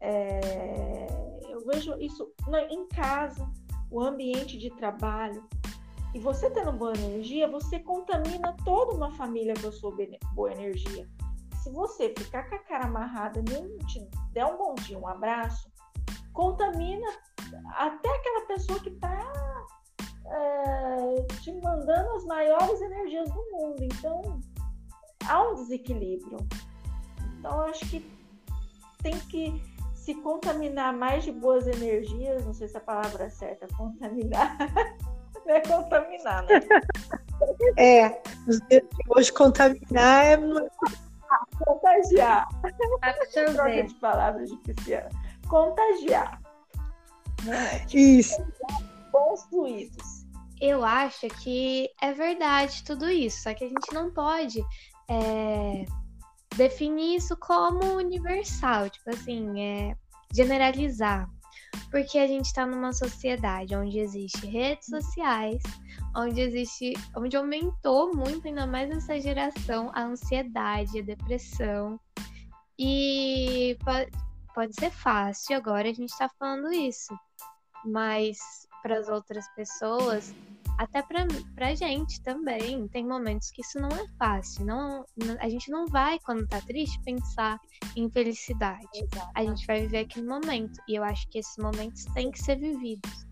É, 0.00 1.06
eu 1.48 1.64
vejo 1.64 1.96
isso 2.00 2.32
em 2.70 2.88
casa, 2.88 3.48
o 3.90 4.00
ambiente 4.00 4.58
de 4.58 4.70
trabalho. 4.70 5.46
E 6.14 6.18
você 6.18 6.50
tendo 6.50 6.72
boa 6.72 6.92
energia, 6.92 7.48
você 7.48 7.78
contamina 7.78 8.54
toda 8.64 8.96
uma 8.96 9.12
família 9.12 9.54
com 9.60 9.68
a 9.68 9.72
sua 9.72 9.94
boa 10.34 10.52
energia. 10.52 11.08
Se 11.62 11.70
você 11.70 12.12
ficar 12.18 12.48
com 12.48 12.56
a 12.56 12.58
cara 12.58 12.86
amarrada, 12.86 13.40
nem 13.48 13.78
te 13.86 14.04
der 14.32 14.44
um 14.46 14.56
bom 14.56 14.74
dia, 14.74 14.98
um 14.98 15.06
abraço, 15.06 15.70
contamina 16.32 17.06
até 17.76 18.08
aquela 18.08 18.46
pessoa 18.46 18.80
que 18.80 18.88
está 18.88 19.64
é, 20.26 21.22
te 21.40 21.52
mandando 21.60 22.10
as 22.16 22.24
maiores 22.24 22.80
energias 22.80 23.30
do 23.30 23.46
mundo. 23.52 23.76
Então, 23.80 24.40
há 25.28 25.42
um 25.50 25.54
desequilíbrio. 25.54 26.38
Então, 27.38 27.60
acho 27.62 27.88
que 27.88 28.10
tem 29.00 29.16
que 29.20 29.62
se 29.94 30.16
contaminar 30.16 30.92
mais 30.92 31.22
de 31.22 31.30
boas 31.30 31.68
energias, 31.68 32.44
não 32.44 32.52
sei 32.52 32.66
se 32.66 32.76
a 32.76 32.80
palavra 32.80 33.26
é 33.26 33.30
certa, 33.30 33.68
contaminar, 33.76 34.56
é 35.46 35.60
contaminar, 35.60 36.44
né? 36.44 36.60
É, 37.78 38.20
hoje 39.08 39.32
contaminar 39.32 40.24
é 40.24 40.36
contagiar. 41.64 42.48
Troca 43.52 43.82
de 43.84 43.94
palavras 43.94 44.50
de 44.50 44.56
pisciana. 44.58 45.08
Contagiar. 45.48 46.40
Né? 47.44 47.86
Isso. 47.92 48.44
Bons 49.10 49.44
fluidos. 49.44 50.26
Eu 50.60 50.84
acho 50.84 51.26
que 51.28 51.90
é 52.00 52.12
verdade 52.12 52.84
tudo 52.84 53.10
isso, 53.10 53.42
só 53.42 53.52
que 53.52 53.64
a 53.64 53.68
gente 53.68 53.92
não 53.92 54.12
pode 54.12 54.64
é, 55.10 55.84
definir 56.56 57.16
isso 57.16 57.36
como 57.36 57.96
universal, 57.96 58.88
tipo 58.88 59.10
assim, 59.10 59.60
é 59.60 59.96
generalizar. 60.32 61.28
Porque 61.90 62.18
a 62.18 62.26
gente 62.26 62.46
está 62.46 62.64
numa 62.66 62.92
sociedade 62.92 63.74
onde 63.76 63.98
existe 63.98 64.46
redes 64.46 64.86
sociais, 64.86 65.62
onde 66.16 66.40
existe, 66.40 66.94
onde 67.16 67.36
aumentou 67.36 68.14
muito, 68.14 68.46
ainda 68.48 68.66
mais 68.66 68.88
nessa 68.88 69.20
geração, 69.20 69.90
a 69.94 70.04
ansiedade, 70.04 70.98
a 70.98 71.02
depressão. 71.02 72.00
E 72.78 73.76
pode, 73.84 74.10
pode 74.54 74.74
ser 74.74 74.90
fácil 74.90 75.56
agora 75.56 75.88
a 75.88 75.92
gente 75.92 76.10
está 76.10 76.28
falando 76.38 76.72
isso, 76.72 77.14
mas 77.84 78.38
para 78.82 78.98
as 78.98 79.08
outras 79.08 79.46
pessoas 79.54 80.34
até 80.82 81.00
pra, 81.02 81.26
pra 81.54 81.74
gente 81.74 82.20
também. 82.22 82.88
Tem 82.88 83.06
momentos 83.06 83.50
que 83.50 83.62
isso 83.62 83.78
não 83.78 83.88
é 83.88 84.06
fácil. 84.18 84.64
Não, 84.64 85.04
a 85.38 85.48
gente 85.48 85.70
não 85.70 85.86
vai, 85.86 86.18
quando 86.20 86.46
tá 86.48 86.60
triste, 86.60 87.00
pensar 87.04 87.58
em 87.96 88.10
felicidade. 88.10 88.88
Exato. 88.94 89.30
A 89.34 89.44
gente 89.44 89.64
vai 89.64 89.82
viver 89.82 89.98
aquele 90.00 90.26
momento. 90.26 90.80
E 90.88 90.96
eu 90.96 91.04
acho 91.04 91.28
que 91.28 91.38
esses 91.38 91.56
momentos 91.56 92.04
têm 92.06 92.32
que 92.32 92.42
ser 92.42 92.56
vividos 92.56 93.26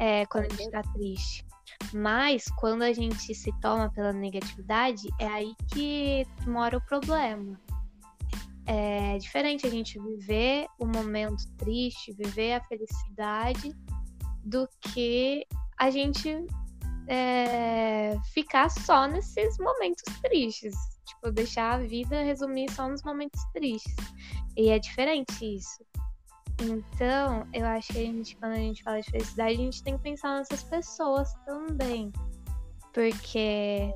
é, 0.00 0.26
quando 0.26 0.46
a 0.46 0.56
gente 0.56 0.70
tá 0.70 0.82
triste. 0.82 1.46
Mas 1.94 2.46
quando 2.58 2.82
a 2.82 2.92
gente 2.92 3.32
se 3.32 3.52
toma 3.60 3.90
pela 3.92 4.12
negatividade, 4.12 5.08
é 5.20 5.26
aí 5.26 5.54
que 5.72 6.26
mora 6.46 6.78
o 6.78 6.84
problema. 6.84 7.60
É 8.66 9.16
diferente 9.18 9.66
a 9.66 9.70
gente 9.70 9.98
viver 10.00 10.66
o 10.78 10.86
momento 10.86 11.42
triste, 11.56 12.12
viver 12.12 12.54
a 12.54 12.60
felicidade, 12.64 13.72
do 14.44 14.68
que 14.80 15.46
a 15.78 15.90
gente 15.90 16.44
é, 17.08 18.16
ficar 18.32 18.70
só 18.70 19.06
nesses 19.06 19.58
momentos 19.58 20.02
tristes. 20.22 20.74
Tipo, 21.06 21.32
deixar 21.32 21.74
a 21.74 21.78
vida 21.78 22.22
resumir 22.22 22.70
só 22.70 22.88
nos 22.88 23.02
momentos 23.02 23.42
tristes. 23.52 23.94
E 24.56 24.68
é 24.68 24.78
diferente 24.78 25.56
isso. 25.56 25.84
Então, 26.60 27.46
eu 27.52 27.64
acho 27.66 27.92
que 27.92 27.98
a 27.98 28.02
gente, 28.02 28.36
quando 28.36 28.52
a 28.52 28.56
gente 28.56 28.82
fala 28.82 29.00
de 29.00 29.10
felicidade, 29.10 29.52
a 29.52 29.56
gente 29.56 29.82
tem 29.82 29.96
que 29.96 30.02
pensar 30.02 30.36
nessas 30.36 30.62
pessoas 30.64 31.32
também. 31.46 32.12
Porque 32.92 33.94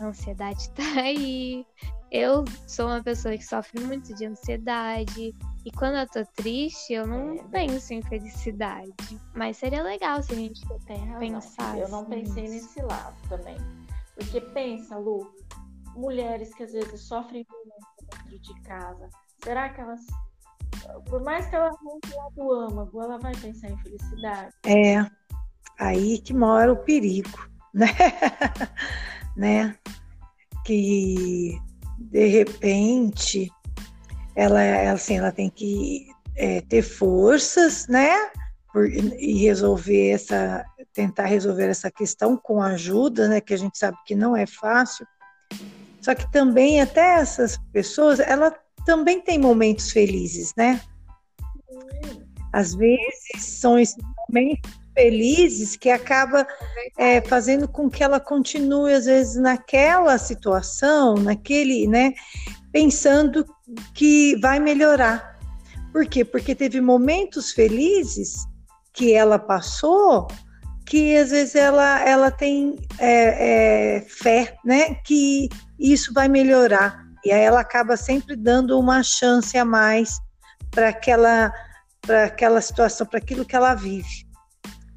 a 0.00 0.06
ansiedade 0.06 0.70
tá 0.72 1.00
aí. 1.00 1.66
Eu 2.10 2.44
sou 2.66 2.86
uma 2.86 3.02
pessoa 3.02 3.36
que 3.36 3.44
sofre 3.44 3.80
muito 3.80 4.14
de 4.14 4.26
ansiedade. 4.26 5.34
E 5.64 5.70
quando 5.70 5.96
eu 5.96 6.06
tô 6.08 6.24
triste, 6.36 6.92
eu 6.92 7.06
não 7.06 7.34
é. 7.34 7.42
penso 7.44 7.94
em 7.94 8.02
felicidade. 8.02 8.92
Mas 9.34 9.56
seria 9.56 9.82
legal 9.82 10.22
se 10.22 10.32
a 10.32 10.36
gente 10.36 10.60
pensasse. 11.18 11.80
Eu 11.80 11.88
não 11.88 12.04
pensei 12.04 12.42
nisso. 12.48 12.66
nesse 12.66 12.82
lado 12.82 13.16
também. 13.28 13.56
Porque 14.14 14.40
pensa, 14.40 14.98
Lu, 14.98 15.32
mulheres 15.96 16.52
que 16.54 16.64
às 16.64 16.72
vezes 16.72 17.00
sofrem 17.00 17.46
muito 17.50 18.28
dentro 18.28 18.38
de 18.40 18.60
casa, 18.62 19.08
será 19.42 19.70
que 19.70 19.80
elas 19.80 20.04
por 21.08 21.22
mais 21.22 21.46
que 21.46 21.54
ela 21.54 21.66
arranque 21.66 22.14
lá 22.14 22.28
do 22.34 22.52
âmago, 22.52 23.02
ela 23.02 23.18
vai 23.18 23.32
pensar 23.36 23.70
em 23.70 23.78
felicidade. 23.78 24.52
É, 24.66 25.04
aí 25.78 26.18
que 26.18 26.34
mora 26.34 26.72
o 26.72 26.76
perigo, 26.76 27.38
né? 27.72 27.86
né? 29.36 29.76
Que 30.64 31.58
de 31.98 32.26
repente 32.26 33.50
ela, 34.34 34.92
assim, 34.92 35.18
ela 35.18 35.32
tem 35.32 35.50
que 35.50 36.08
é, 36.36 36.60
ter 36.62 36.82
forças, 36.82 37.86
né? 37.88 38.30
Por, 38.72 38.86
e 38.88 39.42
resolver 39.42 40.10
essa, 40.10 40.64
tentar 40.94 41.26
resolver 41.26 41.68
essa 41.68 41.90
questão 41.90 42.36
com 42.36 42.62
ajuda, 42.62 43.28
né? 43.28 43.40
Que 43.40 43.54
a 43.54 43.58
gente 43.58 43.78
sabe 43.78 43.96
que 44.06 44.14
não 44.14 44.36
é 44.36 44.46
fácil. 44.46 45.06
Só 46.00 46.14
que 46.14 46.30
também 46.32 46.80
até 46.80 47.20
essas 47.20 47.58
pessoas, 47.72 48.18
ela 48.18 48.52
também 48.84 49.20
tem 49.20 49.38
momentos 49.38 49.90
felizes, 49.90 50.52
né? 50.56 50.80
Às 52.52 52.74
vezes 52.74 53.42
são 53.44 53.78
esses 53.78 53.96
momentos 54.28 54.81
felizes 54.94 55.76
que 55.76 55.90
acaba 55.90 56.46
é, 56.98 57.20
fazendo 57.22 57.66
com 57.66 57.88
que 57.88 58.02
ela 58.04 58.20
continue 58.20 58.92
às 58.92 59.06
vezes 59.06 59.36
naquela 59.36 60.18
situação, 60.18 61.14
naquele, 61.14 61.86
né, 61.86 62.12
pensando 62.70 63.44
que 63.94 64.36
vai 64.40 64.58
melhorar. 64.58 65.38
Por 65.92 66.06
quê? 66.06 66.24
Porque 66.24 66.54
teve 66.54 66.80
momentos 66.80 67.52
felizes 67.52 68.46
que 68.92 69.14
ela 69.14 69.38
passou 69.38 70.28
que 70.84 71.16
às 71.16 71.30
vezes 71.30 71.54
ela, 71.54 72.00
ela 72.06 72.30
tem 72.30 72.78
é, 72.98 73.96
é, 73.96 74.00
fé, 74.02 74.56
né, 74.64 74.94
que 75.06 75.48
isso 75.78 76.12
vai 76.12 76.28
melhorar. 76.28 77.02
E 77.24 77.32
aí 77.32 77.40
ela 77.42 77.60
acaba 77.60 77.96
sempre 77.96 78.36
dando 78.36 78.78
uma 78.78 79.02
chance 79.02 79.56
a 79.56 79.64
mais 79.64 80.18
para 80.70 80.88
aquela, 80.88 81.52
para 82.00 82.24
aquela 82.24 82.60
situação, 82.60 83.06
para 83.06 83.18
aquilo 83.18 83.44
que 83.44 83.54
ela 83.54 83.74
vive, 83.74 84.26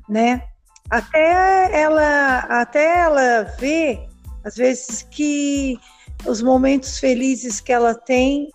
né? 0.07 0.43
Até 0.89 1.81
ela, 1.81 2.39
até 2.39 2.99
ela 2.99 3.43
ver, 3.59 4.07
às 4.43 4.55
vezes, 4.55 5.01
que 5.01 5.79
os 6.25 6.41
momentos 6.41 6.99
felizes 6.99 7.59
que 7.59 7.71
ela 7.71 7.95
tem 7.95 8.49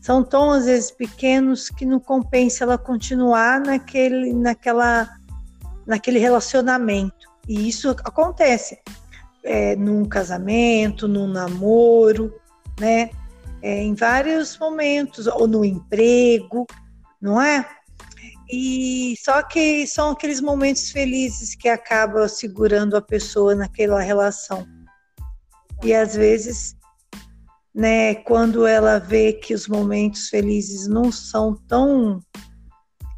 são 0.00 0.24
tão, 0.24 0.50
às 0.50 0.66
vezes, 0.66 0.90
pequenos 0.90 1.68
que 1.68 1.84
não 1.84 2.00
compensa 2.00 2.64
ela 2.64 2.78
continuar 2.78 3.60
naquele, 3.60 4.32
naquela, 4.32 5.08
naquele 5.86 6.18
relacionamento. 6.18 7.28
E 7.46 7.68
isso 7.68 7.90
acontece 7.90 8.78
é, 9.44 9.76
num 9.76 10.04
casamento, 10.04 11.06
num 11.06 11.26
namoro, 11.26 12.34
né? 12.78 13.10
É, 13.60 13.82
em 13.82 13.94
vários 13.94 14.56
momentos, 14.58 15.26
ou 15.26 15.46
no 15.46 15.64
emprego, 15.64 16.66
não 17.20 17.40
é? 17.40 17.66
E 18.50 19.14
só 19.22 19.42
que 19.42 19.86
são 19.86 20.10
aqueles 20.10 20.40
momentos 20.40 20.90
felizes 20.90 21.54
que 21.54 21.68
acabam 21.68 22.26
segurando 22.28 22.96
a 22.96 23.02
pessoa 23.02 23.54
naquela 23.54 24.00
relação. 24.00 24.66
E 25.82 25.94
às 25.94 26.16
vezes, 26.16 26.74
né, 27.74 28.14
quando 28.14 28.66
ela 28.66 28.98
vê 28.98 29.32
que 29.32 29.54
os 29.54 29.68
momentos 29.68 30.28
felizes 30.28 30.88
não 30.88 31.12
são 31.12 31.54
tão 31.68 32.20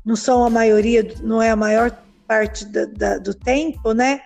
não 0.05 0.17
são 0.17 0.45
a 0.45 0.51
maioria, 0.51 1.07
não 1.23 1.43
é 1.43 1.51
a 1.51 1.57
maior 1.57 1.97
parte 2.27 2.65
da, 2.65 2.87
da, 2.87 3.19
do 3.19 3.35
tempo, 3.35 3.93
né? 3.93 4.21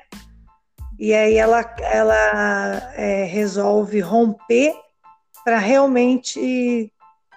E 0.99 1.13
aí 1.13 1.35
ela, 1.35 1.61
ela 1.81 2.93
é, 2.95 3.25
resolve 3.25 4.01
romper 4.01 4.73
para 5.45 5.59
realmente 5.59 6.93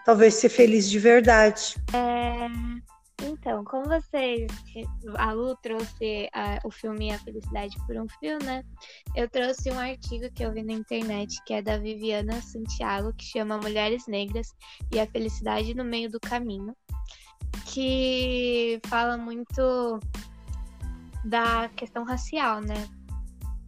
talvez 0.05 0.35
ser 0.35 0.49
feliz 0.49 0.89
de 0.89 0.99
verdade. 0.99 1.75
É, 1.93 2.47
então, 3.23 3.63
como 3.63 3.85
vocês, 3.85 4.47
a 5.17 5.31
Lu 5.31 5.55
trouxe 5.57 6.29
a, 6.33 6.59
o 6.63 6.69
filme 6.69 7.11
A 7.11 7.17
Felicidade 7.17 7.75
por 7.87 7.97
um 7.97 8.07
Fio, 8.07 8.37
né? 8.43 8.63
Eu 9.15 9.27
trouxe 9.27 9.71
um 9.71 9.79
artigo 9.79 10.31
que 10.33 10.43
eu 10.43 10.53
vi 10.53 10.61
na 10.61 10.73
internet 10.73 11.41
que 11.45 11.53
é 11.53 11.61
da 11.61 11.77
Viviana 11.77 12.39
Santiago, 12.41 13.13
que 13.13 13.25
chama 13.25 13.57
Mulheres 13.57 14.05
Negras 14.07 14.53
e 14.93 14.99
a 14.99 15.07
Felicidade 15.07 15.73
no 15.73 15.83
Meio 15.83 16.11
do 16.11 16.19
Caminho, 16.19 16.75
que 17.65 18.79
fala 18.87 19.17
muito 19.17 19.99
da 21.25 21.69
questão 21.69 22.03
racial, 22.03 22.61
né? 22.61 22.87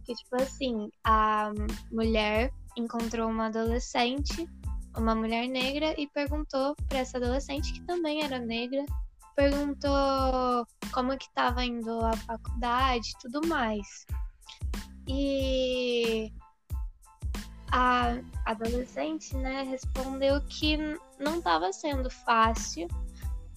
Que, 0.04 0.14
tipo 0.14 0.36
assim, 0.36 0.90
a 1.04 1.52
mulher 1.90 2.52
encontrou 2.76 3.28
uma 3.28 3.46
adolescente, 3.46 4.48
uma 4.96 5.14
mulher 5.14 5.48
negra, 5.48 5.94
e 6.00 6.06
perguntou 6.06 6.76
para 6.88 6.98
essa 6.98 7.18
adolescente, 7.18 7.72
que 7.72 7.82
também 7.82 8.22
era 8.22 8.38
negra, 8.38 8.84
perguntou 9.34 10.66
como 10.92 11.16
que 11.16 11.26
estava 11.26 11.64
indo 11.64 12.04
a 12.04 12.16
faculdade 12.16 13.12
tudo 13.20 13.46
mais. 13.46 14.06
E 15.06 16.32
a 17.72 18.18
adolescente, 18.44 19.36
né, 19.36 19.62
respondeu 19.62 20.40
que 20.42 20.76
não 21.18 21.38
estava 21.38 21.72
sendo 21.72 22.10
fácil, 22.10 22.88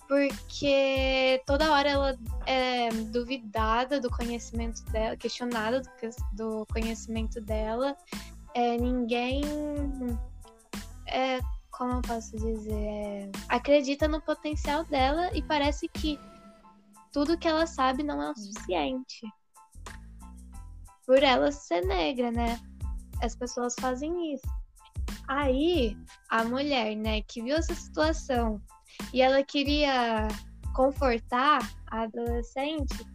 porque 0.07 1.41
toda 1.45 1.71
hora 1.71 1.89
ela 1.89 2.17
é 2.45 2.89
duvidada 2.89 3.99
do 3.99 4.09
conhecimento 4.09 4.83
dela, 4.91 5.15
questionada 5.15 5.81
do, 5.81 5.89
do 6.33 6.65
conhecimento 6.67 7.41
dela, 7.41 7.95
é, 8.53 8.77
ninguém. 8.77 9.41
É, 11.07 11.39
como 11.73 11.93
eu 11.93 12.01
posso 12.01 12.35
dizer? 12.37 13.31
Acredita 13.49 14.07
no 14.07 14.21
potencial 14.21 14.85
dela 14.85 15.29
e 15.35 15.41
parece 15.41 15.87
que 15.89 16.19
tudo 17.11 17.37
que 17.37 17.47
ela 17.47 17.67
sabe 17.67 18.03
não 18.03 18.21
é 18.21 18.31
o 18.31 18.35
suficiente. 18.35 19.21
Por 21.05 21.21
ela 21.21 21.51
ser 21.51 21.85
negra, 21.85 22.31
né? 22.31 22.59
As 23.21 23.35
pessoas 23.35 23.75
fazem 23.79 24.33
isso. 24.33 24.47
Aí, 25.27 25.97
a 26.29 26.43
mulher, 26.43 26.95
né, 26.95 27.21
que 27.21 27.41
viu 27.41 27.55
essa 27.55 27.73
situação 27.73 28.61
e 29.13 29.21
ela 29.21 29.43
queria 29.43 30.27
confortar 30.75 31.59
a 31.87 32.03
adolescente, 32.03 33.05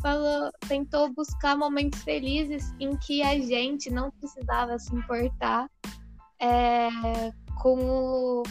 falou, 0.00 0.50
tentou 0.68 1.12
buscar 1.12 1.56
momentos 1.56 2.02
felizes 2.02 2.74
em 2.78 2.96
que 2.96 3.22
a 3.22 3.38
gente 3.40 3.90
não 3.90 4.10
precisava 4.10 4.78
se 4.78 4.94
importar 4.94 5.68
é, 6.38 6.88
com 7.60 7.74
o 7.76 8.42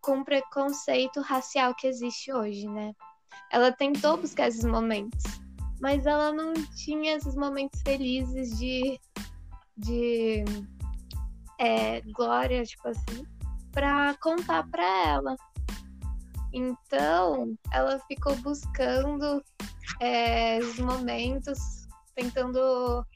com 0.00 0.18
o 0.18 0.24
preconceito 0.24 1.20
racial 1.20 1.74
que 1.74 1.86
existe 1.86 2.32
hoje, 2.32 2.66
né? 2.68 2.92
Ela 3.50 3.70
tentou 3.70 4.16
buscar 4.16 4.48
esses 4.48 4.64
momentos, 4.64 5.22
mas 5.80 6.04
ela 6.06 6.32
não 6.32 6.52
tinha 6.74 7.14
esses 7.16 7.36
momentos 7.36 7.80
felizes 7.82 8.58
de, 8.58 9.00
de 9.76 10.44
é, 11.60 12.00
glória, 12.12 12.64
tipo 12.64 12.88
assim, 12.88 13.24
para 13.70 14.14
contar 14.14 14.68
para 14.68 14.84
ela. 15.08 15.36
Então, 16.52 17.56
ela 17.72 17.98
ficou 18.00 18.34
buscando 18.36 19.42
é, 20.00 20.58
os 20.58 20.78
momentos, 20.80 21.58
tentando 22.14 23.06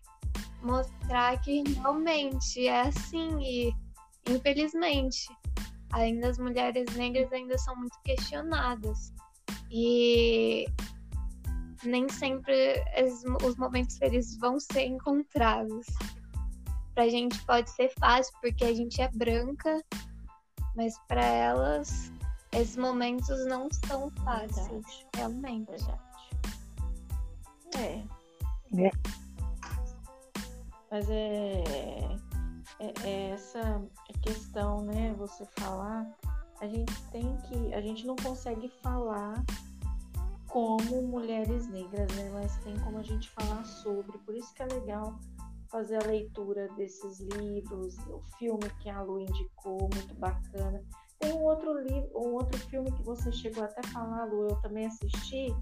mostrar 0.62 1.38
que 1.40 1.62
realmente 1.74 2.66
é 2.66 2.83
assim 2.83 3.38
e 3.40 3.86
infelizmente 4.28 5.26
ainda 5.92 6.28
as 6.28 6.38
mulheres 6.38 6.94
negras 6.96 7.32
ainda 7.32 7.56
são 7.58 7.76
muito 7.76 7.98
questionadas 8.04 9.12
e 9.70 10.66
nem 11.84 12.08
sempre 12.08 12.82
os 13.44 13.56
momentos 13.56 13.96
felizes 13.98 14.38
vão 14.38 14.58
ser 14.58 14.86
encontrados. 14.86 15.86
Pra 16.94 17.08
gente 17.08 17.38
pode 17.44 17.70
ser 17.70 17.92
fácil 17.98 18.32
porque 18.40 18.64
a 18.64 18.74
gente 18.74 19.00
é 19.00 19.10
branca, 19.12 19.82
mas 20.74 20.98
para 21.06 21.24
elas 21.24 22.10
esses 22.52 22.76
momentos 22.76 23.44
não 23.46 23.68
são 23.86 24.10
fáceis, 24.24 24.66
Verdade. 24.66 25.06
realmente. 25.14 25.70
Verdade. 25.70 26.00
É. 27.76 28.04
é. 28.82 28.90
Mas 30.90 31.10
é, 31.10 31.64
é, 32.80 32.92
é, 33.04 33.30
essa 33.30 33.82
questão, 34.22 34.82
né? 34.82 35.14
Você 35.18 35.46
falar, 35.58 36.06
a 36.60 36.66
gente 36.66 37.02
tem 37.10 37.36
que, 37.42 37.74
a 37.74 37.80
gente 37.80 38.06
não 38.06 38.16
consegue 38.16 38.68
falar 38.82 39.34
como 40.48 41.02
mulheres 41.02 41.66
negras, 41.68 42.10
né? 42.14 42.30
Mas 42.32 42.56
tem 42.58 42.78
como 42.80 42.98
a 42.98 43.02
gente 43.02 43.28
falar 43.30 43.64
sobre. 43.64 44.18
Por 44.18 44.34
isso 44.34 44.52
que 44.54 44.62
é 44.62 44.66
legal 44.66 45.18
fazer 45.68 46.02
a 46.02 46.06
leitura 46.06 46.68
desses 46.76 47.20
livros, 47.20 47.96
o 48.08 48.22
filme 48.38 48.70
que 48.80 48.88
a 48.88 49.02
Lu 49.02 49.20
indicou, 49.20 49.88
muito 49.92 50.14
bacana. 50.14 50.82
Tem 51.18 51.32
um 51.32 51.42
outro 51.42 51.78
livro, 51.82 52.10
um 52.14 52.34
outro 52.34 52.58
filme 52.68 52.90
que 52.92 53.02
você 53.02 53.32
chegou 53.32 53.64
até 53.64 53.80
a 53.80 53.90
falar, 53.90 54.24
Lu, 54.26 54.48
eu 54.48 54.56
também 54.60 54.86
assisti, 54.86 55.54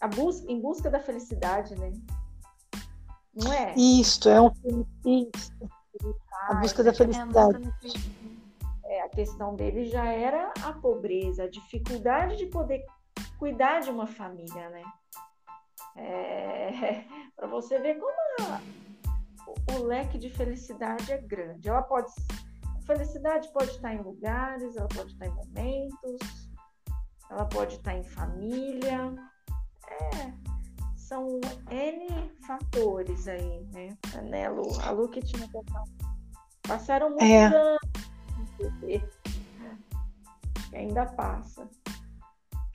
a 0.00 0.08
busca, 0.08 0.50
Em 0.50 0.60
Busca 0.60 0.90
da 0.90 1.00
Felicidade, 1.00 1.74
né? 1.76 1.92
Não 3.34 3.52
é? 3.52 3.74
Isto, 3.74 4.28
é 4.28 4.40
um 4.40 4.54
filme. 4.54 5.30
A 6.48 6.54
busca 6.54 6.82
da 6.82 6.92
felicidade. 6.92 7.72
É, 8.84 9.08
questão 9.14 9.54
dele 9.54 9.84
já 9.86 10.04
era 10.06 10.52
a 10.62 10.72
pobreza, 10.72 11.44
a 11.44 11.50
dificuldade 11.50 12.36
de 12.36 12.46
poder 12.46 12.84
cuidar 13.38 13.80
de 13.80 13.90
uma 13.90 14.06
família, 14.06 14.68
né? 14.70 14.82
É, 15.96 17.04
para 17.36 17.46
você 17.46 17.78
ver 17.78 17.94
como 17.94 18.12
a, 18.40 18.60
o, 19.46 19.74
o, 19.74 19.84
leque 19.84 20.18
de 20.18 20.28
felicidade 20.30 21.12
é 21.12 21.18
grande. 21.18 21.68
Ela 21.68 21.82
pode, 21.82 22.12
a 22.76 22.80
felicidade 22.82 23.52
pode 23.52 23.70
estar 23.70 23.94
em 23.94 24.02
lugares, 24.02 24.76
ela 24.76 24.88
pode 24.88 25.12
estar 25.12 25.26
em 25.26 25.34
momentos, 25.34 26.48
ela 27.30 27.46
pode 27.46 27.76
estar 27.76 27.94
em 27.94 28.04
família. 28.04 29.14
É, 29.88 30.53
são 31.04 31.40
N 31.70 32.08
fatores 32.46 33.28
aí, 33.28 33.66
né? 33.72 33.96
né 34.24 34.48
Lu? 34.48 34.62
A 34.80 34.90
Lu 34.90 35.08
que 35.08 35.20
tinha 35.20 35.48
Passaram 36.66 37.10
muitos 37.10 37.28
é. 37.28 37.44
anos 37.44 37.80
ainda 40.72 41.06
passa. 41.06 41.68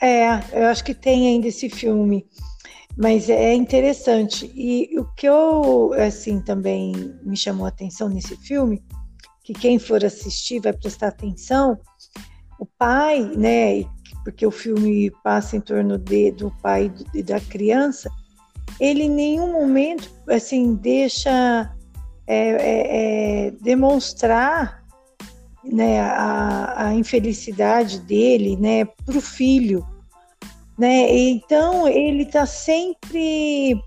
É, 0.01 0.27
eu 0.53 0.67
acho 0.67 0.83
que 0.83 0.93
tem 0.93 1.27
ainda 1.27 1.47
esse 1.47 1.69
filme, 1.69 2.25
mas 2.95 3.29
é 3.29 3.53
interessante. 3.53 4.49
E 4.55 4.97
o 4.97 5.05
que 5.15 5.27
eu, 5.27 5.91
assim, 5.93 6.41
também 6.41 6.93
me 7.23 7.35
chamou 7.35 7.65
a 7.65 7.69
atenção 7.69 8.07
nesse 8.07 8.37
filme, 8.37 8.81
que 9.43 9.53
quem 9.53 9.79
for 9.79 10.05
assistir 10.05 10.61
vai 10.61 10.71
prestar 10.71 11.07
atenção, 11.07 11.77
o 12.59 12.65
pai, 12.65 13.21
né, 13.35 13.83
porque 14.29 14.45
o 14.45 14.51
filme 14.51 15.11
passa 15.23 15.57
em 15.57 15.61
torno 15.61 15.97
de, 15.97 16.31
do 16.31 16.51
pai 16.61 16.91
e 17.15 17.23
da 17.23 17.39
criança, 17.39 18.11
ele 18.79 19.03
em 19.03 19.09
nenhum 19.09 19.51
momento, 19.51 20.09
assim, 20.29 20.75
deixa 20.75 21.73
é, 22.27 22.37
é, 22.37 23.47
é, 23.47 23.51
demonstrar 23.59 24.83
né, 25.63 25.99
a, 25.99 26.89
a 26.89 26.93
infelicidade 26.93 27.99
dele, 28.01 28.55
né, 28.55 28.85
para 28.85 29.17
o 29.17 29.21
filho, 29.21 29.83
né? 30.77 31.11
Então 31.11 31.87
ele 31.87 32.23
está 32.23 32.45
sempre 32.45 33.81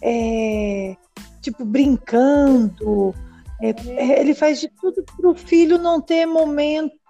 é, 0.00 0.96
tipo 1.40 1.64
brincando, 1.64 3.12
é, 3.60 4.20
ele 4.20 4.32
faz 4.32 4.60
de 4.60 4.68
tudo 4.80 5.04
para 5.04 5.28
o 5.28 5.34
filho 5.34 5.76
não 5.76 6.00
ter 6.00 6.24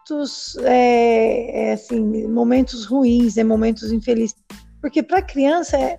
momentos 0.03 0.57
é, 0.63 1.69
é, 1.69 1.73
assim, 1.75 2.27
momentos 2.27 2.85
ruins, 2.85 3.37
né, 3.37 3.45
momentos 3.45 3.93
infelizes, 3.93 4.35
porque 4.81 5.03
para 5.03 5.23
criança 5.23 5.77
é, 5.79 5.99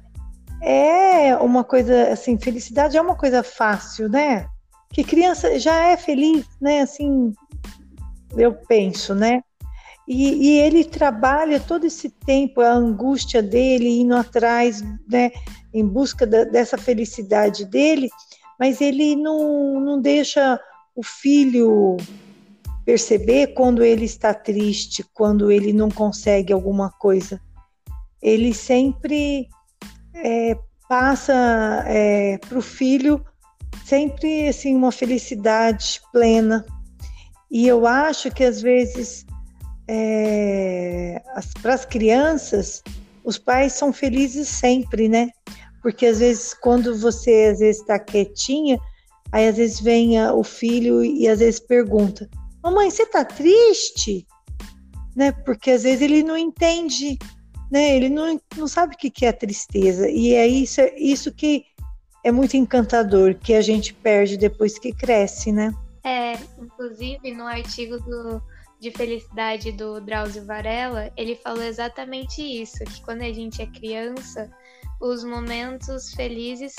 é 0.62 1.38
uma 1.38 1.64
coisa 1.64 2.12
assim, 2.12 2.38
felicidade 2.38 2.98
é 2.98 3.02
uma 3.02 3.16
coisa 3.16 3.44
fácil, 3.44 4.10
né? 4.10 4.48
Que 4.92 5.04
criança 5.04 5.58
já 5.58 5.88
é 5.88 5.98
feliz, 5.98 6.46
né? 6.62 6.82
Assim, 6.82 7.34
eu 8.38 8.54
penso, 8.54 9.16
né? 9.16 9.42
E, 10.08 10.50
e, 10.50 10.60
ele 10.60 10.84
trabalha 10.84 11.62
todo 11.62 11.86
esse 11.86 12.10
tempo, 12.10 12.60
a 12.60 12.74
angústia 12.74 13.42
dele, 13.42 14.02
indo 14.02 14.14
atrás, 14.16 14.84
né, 15.10 15.32
em 15.74 15.88
busca 15.88 16.28
da, 16.28 16.44
dessa 16.44 16.78
felicidade 16.78 17.64
dele, 17.64 18.10
mas 18.60 18.82
ele 18.82 19.16
não, 19.16 19.80
não 19.80 20.02
deixa 20.02 20.60
o 20.94 21.02
filho 21.02 21.96
perceber 22.86 23.54
quando 23.54 23.84
ele 23.84 24.06
está 24.06 24.34
triste, 24.34 25.06
quando 25.14 25.52
ele 25.52 25.72
não 25.74 25.90
consegue 25.90 26.52
alguma 26.52 26.92
coisa. 26.92 27.40
Ele 28.22 28.54
sempre 28.54 29.48
é, 30.14 30.58
passa 30.88 31.84
é, 31.88 32.38
para 32.38 32.58
o 32.58 32.62
filho 32.62 33.24
sempre 33.86 34.48
assim 34.48 34.76
uma 34.76 34.92
felicidade 34.92 36.02
plena 36.12 36.66
e 37.50 37.68
eu 37.68 37.86
acho 37.86 38.32
que 38.32 38.44
às 38.44 38.62
vezes 38.62 39.26
é, 39.88 41.22
para 41.62 41.74
as 41.74 41.86
crianças 41.86 42.82
os 43.24 43.38
pais 43.38 43.74
são 43.74 43.94
felizes 43.94 44.48
sempre, 44.50 45.08
né? 45.08 45.30
Porque 45.82 46.06
às 46.06 46.20
vezes 46.20 46.54
quando 46.54 46.98
você 46.98 47.50
às 47.52 47.60
vezes 47.60 47.82
está 47.82 48.00
quietinha, 48.00 48.78
aí 49.32 49.48
às 49.48 49.58
vezes 49.58 49.80
vem 49.80 50.22
o 50.32 50.44
filho 50.44 51.04
e 51.04 51.28
às 51.28 51.40
vezes 51.40 51.60
pergunta: 51.60 52.30
"Mamãe, 52.64 52.90
você 52.90 53.04
está 53.04 53.26
triste?" 53.26 54.26
Né? 55.16 55.32
Porque 55.32 55.72
às 55.72 55.84
vezes 55.84 56.02
ele 56.02 56.24
não 56.24 56.38
entende, 56.38 57.20
né? 57.72 57.96
Ele 57.96 58.10
não, 58.10 58.40
não 58.58 58.68
sabe 58.68 58.96
o 58.96 58.98
que 58.98 59.26
é 59.26 59.30
a 59.30 59.34
tristeza. 59.34 60.10
E 60.10 60.34
é 60.34 60.48
isso, 60.48 60.82
isso 60.98 61.32
que 61.32 61.66
é 62.24 62.32
muito 62.32 62.56
encantador, 62.56 63.36
que 63.36 63.54
a 63.54 63.62
gente 63.62 63.94
perde 63.94 64.38
depois 64.38 64.80
que 64.80 64.94
cresce, 64.94 65.52
né? 65.52 65.74
É, 66.04 66.34
inclusive 66.60 67.32
no 67.32 67.46
artigo 67.46 68.00
do, 68.00 68.42
de 68.80 68.92
felicidade 68.92 69.72
do 69.72 70.02
Drauzio 70.02 70.46
Varela, 70.46 71.12
ele 71.16 71.36
falou 71.36 71.64
exatamente 71.64 72.42
isso, 72.42 72.84
que 72.86 73.02
quando 73.02 73.22
a 73.22 73.32
gente 73.32 73.62
é 73.62 73.66
criança, 73.66 74.50
os 75.02 75.24
momentos 75.24 76.14
felizes 76.14 76.76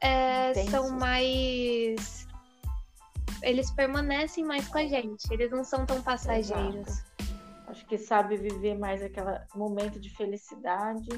é, 0.00 0.52
são 0.70 0.90
mais. 0.90 2.26
Eles 3.42 3.70
permanecem 3.70 4.44
mais 4.44 4.68
com 4.68 4.78
a 4.78 4.86
gente, 4.86 5.26
eles 5.30 5.50
não 5.50 5.64
são 5.64 5.84
tão 5.84 6.00
passageiros. 6.02 6.88
Exato. 6.88 7.12
Acho 7.66 7.86
que 7.86 7.96
sabe 7.96 8.36
viver 8.36 8.78
mais 8.78 9.02
aquele 9.02 9.38
momento 9.54 9.98
de 9.98 10.10
felicidade 10.10 11.08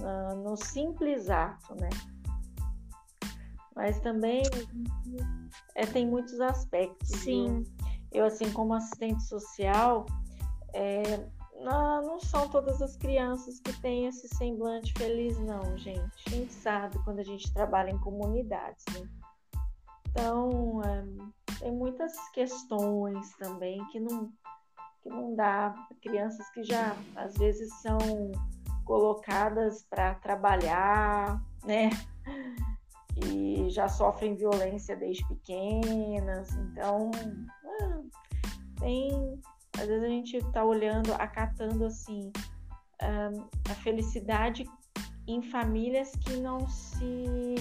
uh, 0.00 0.34
no 0.36 0.56
simples 0.56 1.28
ato, 1.28 1.74
né? 1.74 1.90
Mas 3.74 4.00
também 4.00 4.42
é, 5.74 5.86
tem 5.86 6.06
muitos 6.06 6.40
aspectos. 6.40 7.08
Sim. 7.08 7.64
Eu, 8.10 8.26
assim, 8.26 8.50
como 8.52 8.74
assistente 8.74 9.22
social, 9.22 10.06
é, 10.74 11.02
não, 11.60 12.02
não, 12.02 12.20
são 12.20 12.48
todas 12.48 12.82
as 12.82 12.96
crianças 12.96 13.60
que 13.60 13.72
têm 13.80 14.06
esse 14.06 14.28
semblante 14.28 14.92
feliz, 14.94 15.38
não, 15.38 15.76
gente. 15.78 16.00
A 16.26 16.30
gente 16.30 16.52
sabe 16.52 16.98
quando 17.04 17.20
a 17.20 17.24
gente 17.24 17.52
trabalha 17.52 17.90
em 17.90 17.98
comunidades, 17.98 18.84
né? 18.92 19.08
Então, 20.08 20.82
é, 20.84 21.04
tem 21.62 21.72
muitas 21.72 22.12
questões 22.30 23.34
também 23.36 23.84
que 23.86 24.00
não, 24.00 24.32
que 25.00 25.08
não 25.08 25.34
dá. 25.34 25.74
Crianças 26.02 26.50
que 26.50 26.64
já, 26.64 26.96
às 27.14 27.34
vezes, 27.38 27.72
são 27.80 27.98
colocadas 28.84 29.84
para 29.88 30.16
trabalhar, 30.16 31.40
né? 31.64 31.90
e 33.24 33.70
já 33.70 33.88
sofrem 33.88 34.34
violência 34.34 34.96
desde 34.96 35.26
pequenas. 35.28 36.52
Então, 36.52 37.10
ah, 37.64 38.02
tem. 38.80 39.40
Às 39.78 39.86
vezes 39.86 40.04
a 40.04 40.08
gente 40.08 40.36
está 40.36 40.64
olhando, 40.64 41.14
acatando 41.14 41.86
assim, 41.86 42.30
a 43.00 43.74
felicidade 43.76 44.68
em 45.26 45.40
famílias 45.40 46.12
que 46.16 46.36
não 46.36 46.68
se 46.68 47.54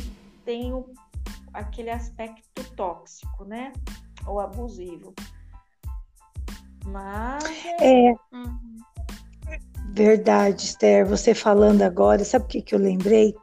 tem 0.44 0.74
aquele 1.54 1.90
aspecto 1.90 2.51
tóxico, 2.82 3.46
né? 3.46 3.72
Ou 4.26 4.40
abusivo. 4.40 5.14
Mas. 6.86 7.44
É. 7.80 8.08
é. 8.08 8.16
Uhum. 8.34 8.78
Verdade, 9.94 10.66
Esther. 10.66 11.06
Você 11.06 11.36
falando 11.36 11.84
agora, 11.84 12.26
sabe 12.26 12.46
o 12.46 12.48
que, 12.48 12.62
que 12.62 12.74
eu 12.74 12.80
lembrei? 12.80 13.36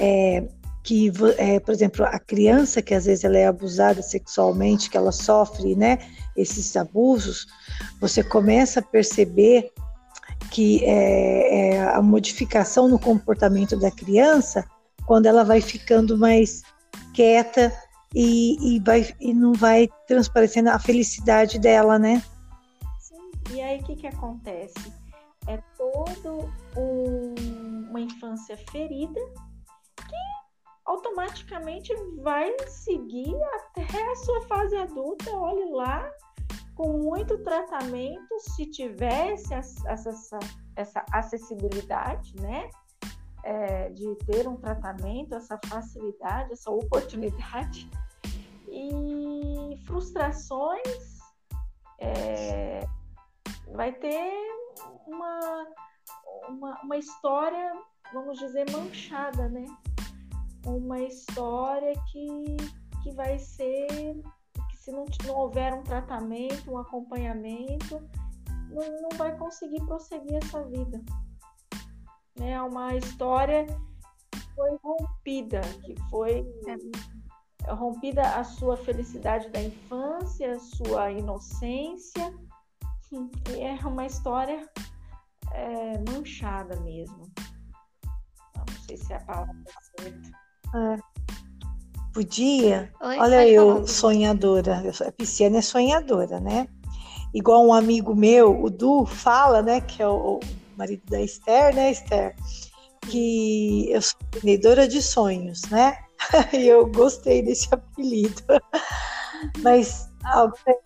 É, 0.00 0.48
que, 0.82 1.12
é, 1.36 1.60
por 1.60 1.72
exemplo, 1.72 2.06
a 2.06 2.18
criança 2.18 2.80
que 2.80 2.94
às 2.94 3.04
vezes 3.04 3.24
ela 3.24 3.36
é 3.36 3.46
abusada 3.46 4.00
sexualmente, 4.00 4.88
que 4.88 4.96
ela 4.96 5.12
sofre, 5.12 5.74
né, 5.74 5.98
esses 6.36 6.76
abusos, 6.76 7.46
você 8.00 8.22
começa 8.22 8.78
a 8.78 8.82
perceber 8.82 9.70
que 10.52 10.82
é, 10.84 11.74
é, 11.74 11.82
a 11.82 12.00
modificação 12.00 12.88
no 12.88 12.98
comportamento 12.98 13.76
da 13.76 13.90
criança 13.90 14.64
quando 15.04 15.26
ela 15.26 15.44
vai 15.44 15.60
ficando 15.60 16.16
mais 16.16 16.62
quieta 17.12 17.72
e, 18.14 18.76
e, 18.76 18.80
vai, 18.80 19.14
e 19.20 19.34
não 19.34 19.52
vai 19.52 19.88
transparecendo 20.06 20.70
a 20.70 20.78
felicidade 20.78 21.58
dela, 21.58 21.98
né? 21.98 22.22
Sim. 22.98 23.30
E 23.52 23.60
aí 23.60 23.80
o 23.80 23.84
que, 23.84 23.96
que 23.96 24.06
acontece? 24.06 24.92
É 25.46 25.58
toda 25.76 26.50
um, 26.76 27.34
uma 27.90 28.00
infância 28.00 28.56
ferida 28.70 29.20
que 29.96 30.16
automaticamente 30.84 31.94
vai 32.22 32.54
seguir 32.66 33.34
até 33.54 34.12
a 34.12 34.16
sua 34.16 34.42
fase 34.46 34.76
adulta, 34.76 35.30
olhe 35.30 35.70
lá, 35.72 36.10
com 36.74 36.98
muito 36.98 37.38
tratamento, 37.38 38.38
se 38.38 38.66
tivesse 38.66 39.52
essa, 39.52 40.38
essa 40.76 41.04
acessibilidade, 41.12 42.34
né? 42.40 42.70
É, 43.44 43.88
de 43.90 44.14
ter 44.26 44.46
um 44.46 44.56
tratamento, 44.56 45.34
essa 45.34 45.58
facilidade, 45.66 46.52
essa 46.52 46.70
oportunidade. 46.70 47.88
E 48.68 49.78
frustrações 49.86 51.18
é, 51.98 52.86
vai 53.72 53.92
ter 53.92 54.32
uma, 55.06 55.66
uma, 56.48 56.80
uma 56.82 56.96
história, 56.96 57.72
vamos 58.12 58.38
dizer, 58.38 58.70
manchada, 58.70 59.48
né? 59.48 59.64
uma 60.66 61.00
história 61.00 61.94
que, 62.10 62.56
que 63.02 63.12
vai 63.12 63.38
ser, 63.38 63.86
que 64.70 64.76
se 64.76 64.90
não, 64.92 65.04
não 65.26 65.34
houver 65.34 65.72
um 65.72 65.82
tratamento, 65.82 66.70
um 66.70 66.78
acompanhamento, 66.78 68.02
não, 68.70 69.02
não 69.02 69.08
vai 69.16 69.36
conseguir 69.36 69.84
prosseguir 69.86 70.36
essa 70.36 70.62
vida. 70.64 71.02
É 72.40 72.60
uma 72.62 72.94
história 72.94 73.66
que 74.30 74.40
foi 74.54 74.78
rompida, 74.82 75.60
que 75.84 75.94
foi 76.10 76.46
é. 76.66 77.72
rompida 77.72 78.22
a 78.22 78.44
sua 78.44 78.76
felicidade 78.76 79.48
da 79.50 79.60
infância, 79.62 80.52
a 80.52 80.58
sua 80.58 81.10
inocência. 81.10 82.32
É 83.58 83.86
uma 83.86 84.06
história 84.06 84.68
é, 85.52 85.98
manchada 86.10 86.78
mesmo. 86.80 87.30
Não 88.56 88.66
sei 88.86 88.96
se 88.96 89.12
é 89.12 89.16
a 89.16 89.20
palavra 89.20 89.54
certa. 89.98 90.30
É. 90.74 90.98
Podia. 92.12 92.92
Oi, 93.00 93.18
Olha 93.18 93.48
eu, 93.48 93.74
falar. 93.74 93.86
sonhadora. 93.86 94.82
A 95.06 95.12
pisciana 95.12 95.58
é 95.58 95.62
sonhadora, 95.62 96.40
né? 96.40 96.68
Igual 97.32 97.64
um 97.66 97.72
amigo 97.72 98.14
meu, 98.14 98.62
o 98.62 98.70
Du, 98.70 99.04
fala, 99.04 99.62
né? 99.62 99.80
Que 99.80 100.02
é 100.02 100.08
o, 100.08 100.40
marido 100.78 101.02
da 101.10 101.20
Esther, 101.20 101.74
né, 101.74 101.90
Esther? 101.90 102.34
Que 103.02 103.90
eu 103.90 104.00
sou 104.00 104.18
vendedora 104.34 104.86
de 104.86 105.02
sonhos, 105.02 105.62
né? 105.70 105.98
e 106.52 106.66
eu 106.66 106.86
gostei 106.86 107.42
desse 107.42 107.68
apelido. 107.74 108.42
Mas 109.58 110.08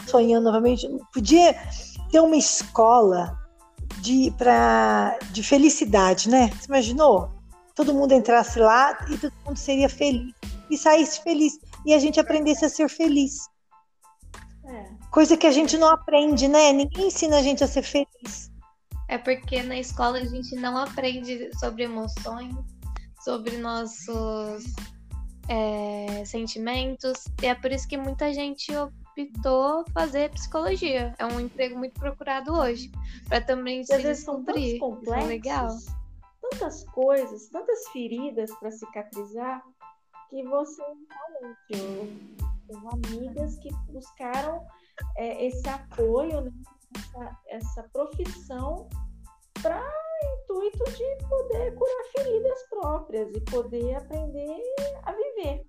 sonhando 0.06 0.44
novamente, 0.44 0.88
podia 1.12 1.54
ter 2.10 2.20
uma 2.20 2.36
escola 2.36 3.38
de, 4.00 4.32
pra, 4.36 5.18
de 5.30 5.42
felicidade, 5.42 6.28
né? 6.28 6.50
Você 6.58 6.66
imaginou? 6.66 7.30
Todo 7.74 7.94
mundo 7.94 8.12
entrasse 8.12 8.58
lá 8.58 8.98
e 9.10 9.16
todo 9.16 9.32
mundo 9.46 9.56
seria 9.56 9.88
feliz 9.88 10.34
e 10.70 10.76
saísse 10.76 11.22
feliz. 11.22 11.58
E 11.84 11.94
a 11.94 11.98
gente 11.98 12.20
aprendesse 12.20 12.64
a 12.64 12.68
ser 12.68 12.88
feliz. 12.88 13.48
É. 14.64 14.84
Coisa 15.10 15.36
que 15.36 15.46
a 15.46 15.50
gente 15.50 15.76
não 15.76 15.88
aprende, 15.88 16.48
né? 16.48 16.72
Ninguém 16.72 17.08
ensina 17.08 17.38
a 17.38 17.42
gente 17.42 17.64
a 17.64 17.66
ser 17.66 17.82
feliz. 17.82 18.51
É 19.12 19.18
porque 19.18 19.62
na 19.62 19.78
escola 19.78 20.16
a 20.16 20.24
gente 20.24 20.56
não 20.56 20.74
aprende 20.74 21.50
sobre 21.58 21.82
emoções, 21.82 22.56
sobre 23.22 23.58
nossos 23.58 24.64
é, 25.50 26.24
sentimentos. 26.24 27.26
E 27.42 27.46
é 27.46 27.54
por 27.54 27.70
isso 27.70 27.86
que 27.86 27.98
muita 27.98 28.32
gente 28.32 28.72
optou 28.74 29.84
fazer 29.92 30.30
psicologia. 30.30 31.14
É 31.18 31.26
um 31.26 31.38
emprego 31.38 31.78
muito 31.78 32.00
procurado 32.00 32.54
hoje. 32.54 32.90
Para 33.28 33.42
também 33.42 33.84
se 33.84 33.98
descobrir. 33.98 34.78
São 34.78 34.88
tão 34.88 34.96
complexos, 34.96 35.24
é 35.24 35.28
legal. 35.28 35.68
Tantas 36.50 36.82
coisas, 36.84 37.48
tantas 37.50 37.86
feridas 37.88 38.50
para 38.58 38.70
cicatrizar 38.70 39.62
que 40.30 40.42
você 40.42 40.82
realmente 40.82 41.58
tenho 41.68 42.90
amigas 42.90 43.58
que 43.58 43.68
buscaram 43.90 44.66
é, 45.18 45.48
esse 45.48 45.68
apoio, 45.68 46.40
né, 46.40 46.52
essa, 46.96 47.38
essa 47.48 47.82
profissão 47.92 48.88
para 49.60 49.82
intuito 50.34 50.84
de 50.92 51.28
poder 51.28 51.74
curar 51.74 52.04
feridas 52.16 52.62
próprias 52.68 53.34
e 53.34 53.40
poder 53.40 53.96
aprender 53.96 54.62
a 55.02 55.12
viver. 55.12 55.66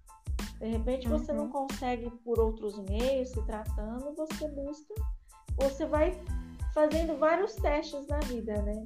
De 0.60 0.67
repente 0.67 1.10
você 1.10 1.32
uhum. 1.32 1.39
não 1.39 1.50
consegue 1.50 2.10
por 2.24 2.39
outros 2.39 2.80
meios 2.89 3.32
se 3.32 3.46
tratando, 3.46 4.15
você 4.15 4.48
busca, 4.50 4.93
você 5.58 5.86
vai 5.86 6.17
fazendo 6.74 7.17
vários 7.17 7.56
testes 7.56 8.08
na 8.08 8.19
vida, 8.19 8.62
né? 8.62 8.86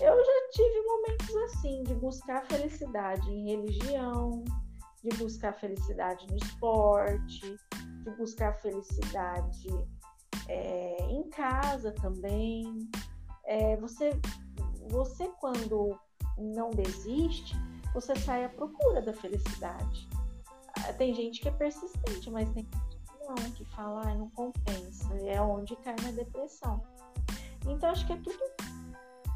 Eu 0.00 0.16
já 0.16 0.48
tive 0.52 0.82
momentos 0.82 1.36
assim 1.36 1.82
de 1.84 1.94
buscar 1.94 2.44
felicidade 2.46 3.30
em 3.30 3.50
religião, 3.50 4.44
de 5.02 5.16
buscar 5.16 5.52
felicidade 5.54 6.26
no 6.30 6.36
esporte, 6.36 7.56
de 8.04 8.10
buscar 8.16 8.54
felicidade 8.60 9.68
é, 10.48 10.96
em 11.02 11.28
casa 11.30 11.92
também. 11.92 12.88
É, 13.50 13.76
você, 13.78 14.12
você, 14.90 15.26
quando 15.40 15.98
não 16.38 16.70
desiste, 16.70 17.56
você 17.92 18.14
sai 18.14 18.44
à 18.44 18.48
procura 18.48 19.02
da 19.02 19.12
felicidade. 19.12 20.08
Ah, 20.78 20.92
tem 20.92 21.12
gente 21.12 21.40
que 21.40 21.48
é 21.48 21.50
persistente, 21.50 22.30
mas 22.30 22.48
tem 22.50 22.62
gente 22.62 22.96
que 22.96 23.26
não, 23.26 23.50
que 23.50 23.64
fala, 23.64 24.02
ah, 24.08 24.14
não 24.14 24.30
compensa, 24.30 25.12
é 25.26 25.40
onde 25.40 25.74
cai 25.74 25.96
na 26.00 26.12
depressão. 26.12 26.80
Então, 27.66 27.90
acho 27.90 28.06
que 28.06 28.12
é 28.12 28.16
tudo 28.18 28.38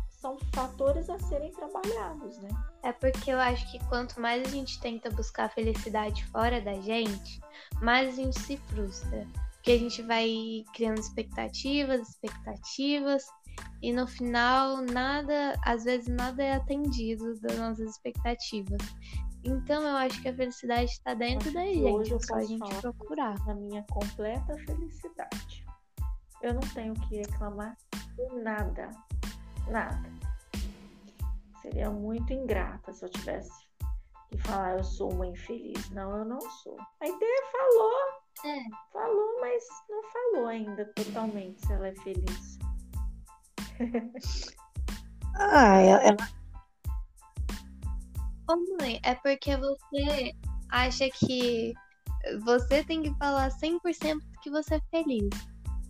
são 0.09 0.39
fatores 0.55 1.11
a 1.11 1.19
serem 1.19 1.51
trabalhados, 1.51 2.39
né? 2.39 2.49
É 2.85 2.93
porque 2.93 3.33
eu 3.33 3.39
acho 3.39 3.69
que 3.71 3.85
quanto 3.89 4.21
mais 4.21 4.47
a 4.47 4.51
gente 4.51 4.81
tenta 4.81 5.11
buscar 5.11 5.51
felicidade 5.51 6.25
fora 6.29 6.61
da 6.61 6.75
gente, 6.81 7.43
mais 7.83 8.11
a 8.11 8.23
gente 8.23 8.41
se 8.41 8.57
frustra. 8.57 9.27
Porque 9.55 9.73
a 9.73 9.79
gente 9.79 10.01
vai 10.03 10.65
criando 10.73 11.01
expectativas, 11.01 12.09
expectativas, 12.09 13.27
e 13.83 13.93
no 13.93 14.07
final 14.07 14.83
nada, 14.83 15.59
às 15.65 15.85
vezes 15.85 16.09
nada 16.09 16.43
é 16.43 16.55
atendido 16.55 17.39
das 17.41 17.59
nossas 17.59 17.91
expectativas. 17.91 18.81
Então 19.45 19.83
eu 19.83 19.97
acho 19.97 20.23
que 20.23 20.29
a 20.29 20.35
felicidade 20.35 20.91
está 20.91 21.13
dentro 21.13 21.53
da 21.53 21.61
gente, 21.67 22.15
é 22.15 22.19
só 22.19 22.37
a 22.37 22.45
gente 22.45 22.75
procurar. 22.81 23.35
Na 23.47 23.55
minha 23.55 23.85
completa 23.91 24.57
felicidade. 24.65 25.67
Eu 26.41 26.55
não 26.55 26.63
tenho 26.73 26.95
que 26.95 27.17
reclamar 27.17 27.77
de 28.17 28.43
nada. 28.43 28.91
Nada. 29.69 30.13
Seria 31.61 31.91
muito 31.91 32.33
ingrata 32.33 32.93
se 32.93 33.05
eu 33.05 33.11
tivesse 33.11 33.51
que 34.31 34.39
falar 34.39 34.79
eu 34.79 34.85
sou 34.85 35.13
uma 35.13 35.27
infeliz. 35.27 35.91
Não, 35.91 36.17
eu 36.17 36.25
não 36.25 36.41
sou. 36.41 36.77
A 37.01 37.07
ideia 37.07 37.43
falou. 37.53 37.93
É. 38.45 38.65
Falou, 38.93 39.41
mas 39.41 39.65
não 39.89 40.03
falou 40.05 40.47
ainda 40.49 40.85
totalmente 40.97 41.67
se 41.67 41.73
ela 41.73 41.89
é 41.89 41.95
feliz. 41.97 42.59
Ah, 45.37 45.81
ela. 45.81 46.17
Ô 48.49 48.57
mãe, 48.79 49.01
é 49.03 49.15
porque 49.15 49.57
você 49.57 50.33
acha 50.71 51.09
que 51.11 51.73
você 52.45 52.85
tem 52.85 53.03
que 53.03 53.15
falar 53.19 53.51
100% 53.51 54.21
que 54.43 54.51
você 54.51 54.77
é 54.77 54.81
feliz. 54.91 55.31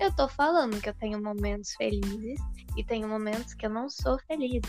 Eu 0.00 0.14
tô 0.14 0.28
falando 0.28 0.80
que 0.80 0.88
eu 0.88 0.94
tenho 0.94 1.22
momentos 1.22 1.72
felizes 1.76 2.40
e 2.76 2.84
tenho 2.84 3.08
momentos 3.08 3.54
que 3.54 3.66
eu 3.66 3.70
não 3.70 3.88
sou 3.88 4.18
feliz. 4.26 4.62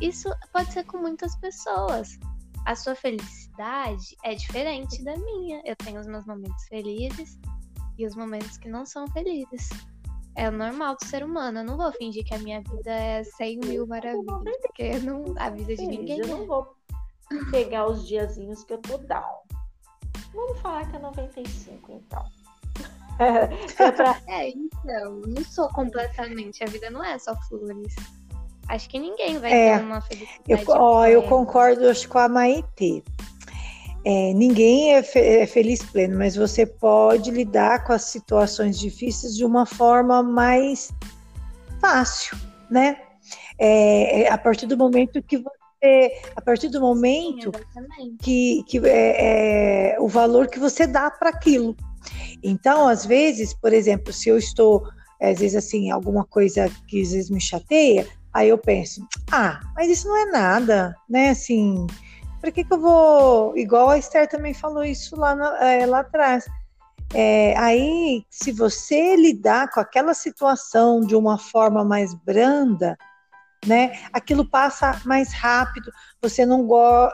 Isso 0.00 0.28
pode 0.52 0.72
ser 0.72 0.84
com 0.84 0.98
muitas 0.98 1.36
pessoas. 1.36 2.18
A 2.64 2.74
sua 2.74 2.94
felicidade 2.94 4.16
é 4.24 4.34
diferente 4.34 5.02
da 5.02 5.16
minha. 5.16 5.62
Eu 5.64 5.76
tenho 5.76 6.00
os 6.00 6.06
meus 6.06 6.26
momentos 6.26 6.64
felizes 6.68 7.38
e 7.96 8.06
os 8.06 8.14
momentos 8.14 8.58
que 8.58 8.68
não 8.68 8.84
são 8.84 9.06
felizes. 9.08 9.68
É 10.38 10.48
normal 10.52 10.94
do 10.94 11.04
ser 11.04 11.24
humano. 11.24 11.58
Eu 11.58 11.64
não 11.64 11.76
vou 11.76 11.90
fingir 11.90 12.24
que 12.24 12.32
a 12.32 12.38
minha 12.38 12.60
vida 12.60 12.92
é 12.92 13.24
100 13.24 13.58
mil 13.58 13.86
maravilhas, 13.88 14.56
porque 14.62 14.96
não, 15.00 15.34
a 15.36 15.50
vida 15.50 15.74
de 15.74 15.84
ninguém. 15.84 16.20
Eu 16.20 16.28
não 16.28 16.46
vou 16.46 16.76
pegar 17.50 17.88
os 17.88 18.06
diazinhos 18.06 18.62
que 18.62 18.72
eu 18.72 18.78
tô 18.78 18.98
down. 18.98 19.42
Vamos 20.32 20.60
falar 20.60 20.88
que 20.88 20.94
é 20.94 21.00
95, 21.00 21.90
então. 21.90 22.24
é, 23.18 23.90
pra... 23.90 24.22
é, 24.28 24.50
então, 24.50 25.22
não 25.26 25.42
sou 25.42 25.68
completamente. 25.70 26.62
A 26.62 26.68
vida 26.68 26.88
não 26.88 27.02
é 27.02 27.18
só 27.18 27.34
flores. 27.48 27.96
Acho 28.68 28.88
que 28.88 29.00
ninguém 29.00 29.38
vai 29.38 29.52
é, 29.52 29.76
ter 29.76 29.84
uma 29.84 30.00
felicidade. 30.00 30.44
Eu, 30.46 30.58
ó, 30.68 31.04
eu 31.06 31.22
concordo 31.24 31.88
acho, 31.88 32.08
com 32.08 32.18
a 32.18 32.28
Maitê. 32.28 33.02
É, 34.04 34.32
ninguém 34.32 34.94
é, 34.94 35.02
fe 35.02 35.18
é, 35.18 35.46
feliz 35.46 35.82
pleno, 35.82 36.18
mas 36.18 36.36
você 36.36 36.64
pode 36.64 37.30
lidar 37.30 37.84
com 37.84 37.92
as 37.92 38.04
situações 38.04 38.78
difíceis 38.78 39.36
de 39.36 39.44
uma 39.44 39.66
forma 39.66 40.22
mais 40.22 40.92
fácil, 41.80 42.36
né? 42.70 42.96
É, 43.58 44.22
é 44.22 44.32
a 44.32 44.38
partir 44.38 44.66
do 44.66 44.76
momento 44.76 45.22
que 45.22 45.36
você, 45.36 46.12
a 46.34 46.40
partir 46.40 46.68
do 46.68 46.80
momento 46.80 47.50
Sim, 47.98 48.16
que, 48.22 48.62
que 48.66 48.78
é, 48.86 49.94
é, 49.94 50.00
o 50.00 50.08
valor 50.08 50.46
que 50.46 50.58
você 50.58 50.86
dá 50.86 51.10
para 51.10 51.30
aquilo. 51.30 51.76
Então, 52.42 52.88
às 52.88 53.04
vezes, 53.04 53.52
por 53.52 53.72
exemplo, 53.72 54.12
se 54.12 54.28
eu 54.28 54.38
estou, 54.38 54.88
às 55.20 55.40
vezes 55.40 55.56
assim, 55.56 55.90
alguma 55.90 56.24
coisa 56.24 56.70
que 56.86 57.02
às 57.02 57.12
vezes 57.12 57.30
me 57.30 57.40
chateia, 57.40 58.06
Aí 58.32 58.50
eu 58.50 58.58
penso, 58.58 59.06
ah, 59.32 59.58
mas 59.74 59.90
isso 59.90 60.06
não 60.06 60.16
é 60.16 60.26
nada, 60.26 60.94
né? 61.08 61.30
Assim, 61.30 61.86
por 62.40 62.52
que, 62.52 62.64
que 62.64 62.72
eu 62.72 62.80
vou. 62.80 63.56
Igual 63.56 63.90
a 63.90 63.98
Esther 63.98 64.28
também 64.28 64.54
falou 64.54 64.84
isso 64.84 65.16
lá, 65.16 65.34
na, 65.34 65.64
é, 65.64 65.86
lá 65.86 66.00
atrás. 66.00 66.44
É, 67.14 67.56
aí, 67.56 68.24
se 68.30 68.52
você 68.52 69.16
lidar 69.16 69.70
com 69.70 69.80
aquela 69.80 70.12
situação 70.12 71.00
de 71.00 71.16
uma 71.16 71.38
forma 71.38 71.82
mais 71.82 72.14
branda, 72.14 72.96
né? 73.66 73.98
Aquilo 74.12 74.48
passa 74.48 75.00
mais 75.04 75.32
rápido, 75.32 75.90
você 76.22 76.46
não, 76.46 76.66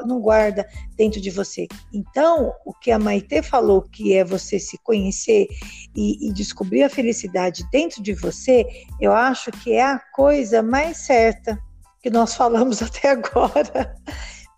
não 0.04 0.20
guarda 0.20 0.66
dentro 0.96 1.20
de 1.20 1.30
você. 1.30 1.66
Então, 1.92 2.52
o 2.64 2.72
que 2.72 2.90
a 2.90 2.98
Maite 2.98 3.42
falou, 3.42 3.82
que 3.82 4.14
é 4.14 4.24
você 4.24 4.58
se 4.58 4.76
conhecer 4.78 5.46
e, 5.94 6.28
e 6.28 6.32
descobrir 6.32 6.82
a 6.82 6.90
felicidade 6.90 7.64
dentro 7.70 8.02
de 8.02 8.12
você, 8.12 8.66
eu 9.00 9.12
acho 9.12 9.50
que 9.50 9.72
é 9.72 9.84
a 9.84 9.98
coisa 9.98 10.62
mais 10.62 10.98
certa 10.98 11.58
que 12.02 12.10
nós 12.10 12.34
falamos 12.34 12.82
até 12.82 13.10
agora. 13.10 13.96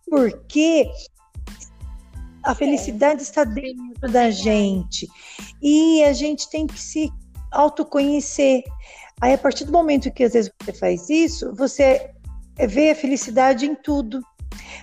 Porque 0.08 0.88
a 2.46 2.54
felicidade 2.54 3.22
está 3.22 3.44
dentro 3.44 4.10
da 4.10 4.30
gente. 4.30 5.08
E 5.60 6.02
a 6.04 6.12
gente 6.12 6.48
tem 6.48 6.66
que 6.66 6.80
se 6.80 7.12
autoconhecer. 7.50 8.62
Aí, 9.20 9.34
a 9.34 9.38
partir 9.38 9.64
do 9.64 9.72
momento 9.72 10.12
que 10.12 10.24
às 10.24 10.32
vezes 10.32 10.50
você 10.62 10.72
faz 10.72 11.10
isso, 11.10 11.52
você 11.54 12.10
vê 12.68 12.90
a 12.90 12.94
felicidade 12.94 13.66
em 13.66 13.74
tudo. 13.74 14.20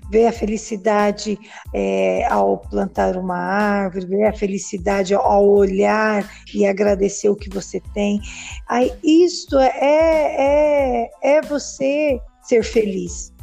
Vê 0.09 0.27
a 0.27 0.33
felicidade 0.33 1.39
é, 1.73 2.25
ao 2.25 2.57
plantar 2.57 3.15
uma 3.15 3.37
árvore, 3.37 4.05
vê 4.05 4.25
a 4.25 4.33
felicidade 4.33 5.13
ao 5.15 5.47
olhar 5.47 6.29
e 6.53 6.65
agradecer 6.65 7.29
o 7.29 7.35
que 7.35 7.49
você 7.49 7.81
tem. 7.93 8.19
Aí, 8.67 8.93
isso 9.01 9.57
é, 9.57 9.71
é, 9.71 11.11
é 11.21 11.41
você 11.41 12.19
ser 12.43 12.63
feliz. 12.63 13.33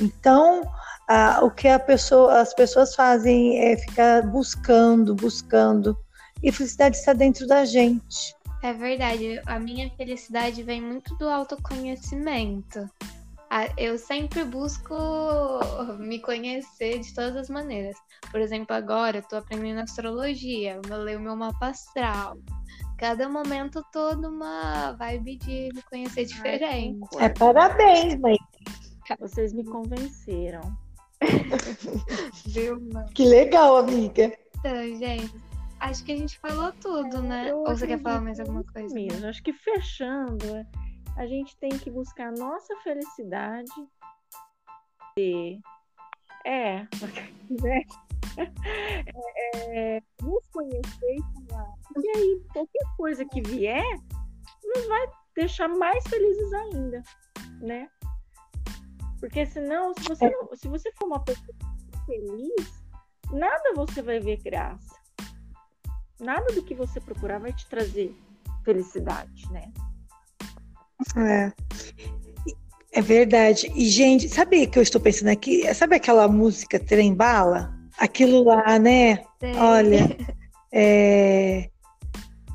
Então, 0.00 0.62
ah, 1.08 1.40
o 1.42 1.50
que 1.50 1.68
pessoa, 1.78 2.40
as 2.40 2.52
pessoas 2.52 2.94
fazem 2.94 3.58
é 3.58 3.76
ficar 3.76 4.22
buscando, 4.22 5.14
buscando. 5.14 5.96
E 6.42 6.50
felicidade 6.50 6.96
está 6.96 7.12
dentro 7.12 7.46
da 7.46 7.64
gente. 7.64 8.34
É 8.62 8.72
verdade. 8.72 9.40
A 9.46 9.58
minha 9.58 9.88
felicidade 9.90 10.62
vem 10.62 10.80
muito 10.80 11.14
do 11.16 11.28
autoconhecimento. 11.28 12.90
Eu 13.76 13.96
sempre 13.96 14.44
busco 14.44 14.94
me 15.98 16.18
conhecer 16.18 16.98
de 16.98 17.14
todas 17.14 17.36
as 17.36 17.48
maneiras. 17.48 17.96
Por 18.30 18.40
exemplo, 18.40 18.74
agora 18.74 19.18
eu 19.18 19.22
tô 19.22 19.36
aprendendo 19.36 19.80
astrologia, 19.80 20.80
eu 20.90 20.96
leio 20.98 21.20
meu 21.20 21.36
mapa 21.36 21.68
astral. 21.68 22.36
Cada 22.98 23.28
momento 23.28 23.84
todo 23.92 24.28
uma 24.28 24.92
vibe 24.92 25.36
de 25.36 25.68
me 25.72 25.82
conhecer 25.82 26.24
diferente. 26.24 27.06
é 27.18 27.28
parabéns, 27.28 28.18
mãe. 28.18 28.36
Vocês 29.20 29.52
me 29.52 29.64
convenceram. 29.64 30.76
Viu, 32.46 32.80
mano? 32.92 33.08
Que 33.14 33.24
legal, 33.24 33.76
amiga. 33.76 34.36
Então, 34.58 34.98
gente, 34.98 35.34
acho 35.80 36.04
que 36.04 36.12
a 36.12 36.16
gente 36.16 36.38
falou 36.38 36.72
tudo, 36.80 37.22
né? 37.22 37.54
Ou 37.54 37.66
você 37.66 37.86
quer 37.86 38.00
falar 38.00 38.20
mais 38.20 38.40
alguma 38.40 38.64
coisa? 38.64 38.94
Mesmo. 38.94 39.26
Acho 39.26 39.42
que 39.42 39.52
fechando, 39.52 40.66
a 41.16 41.26
gente 41.26 41.56
tem 41.56 41.70
que 41.70 41.90
buscar 41.90 42.28
a 42.28 42.38
nossa 42.38 42.74
felicidade. 42.82 43.70
E... 45.18 45.58
É, 46.44 46.86
né? 47.62 47.82
É, 48.36 49.96
é, 49.96 50.02
nos 50.22 50.46
conhecer 50.48 50.84
e 51.02 51.48
falar. 51.48 51.72
E 51.96 52.18
aí, 52.18 52.42
qualquer 52.52 52.96
coisa 52.96 53.24
que 53.24 53.40
vier, 53.42 53.84
nos 54.62 54.86
vai 54.86 55.06
deixar 55.34 55.68
mais 55.68 56.04
felizes 56.06 56.52
ainda, 56.52 57.02
né? 57.60 57.88
Porque 59.20 59.46
senão, 59.46 59.92
se 59.94 60.02
você, 60.04 60.30
não, 60.30 60.56
se 60.56 60.68
você 60.68 60.92
for 60.92 61.06
uma 61.06 61.20
pessoa 61.20 61.56
feliz, 62.04 62.84
nada 63.32 63.74
você 63.74 64.02
vai 64.02 64.20
ver 64.20 64.38
graça. 64.42 64.94
Nada 66.20 66.52
do 66.54 66.62
que 66.62 66.74
você 66.74 67.00
procurar 67.00 67.38
vai 67.38 67.52
te 67.52 67.66
trazer 67.66 68.14
felicidade, 68.64 69.50
né? 69.52 69.72
É. 71.16 71.52
É 72.92 73.02
verdade. 73.02 73.70
E, 73.74 73.88
gente, 73.90 74.28
sabe 74.28 74.64
o 74.64 74.70
que 74.70 74.78
eu 74.78 74.82
estou 74.82 75.00
pensando 75.00 75.28
aqui? 75.28 75.72
Sabe 75.74 75.96
aquela 75.96 76.26
música 76.28 76.80
Trem 76.80 77.14
Bala? 77.14 77.74
Aquilo 77.98 78.42
lá, 78.42 78.78
né? 78.78 79.16
Sim. 79.38 79.54
Olha, 79.58 80.16
é... 80.72 81.68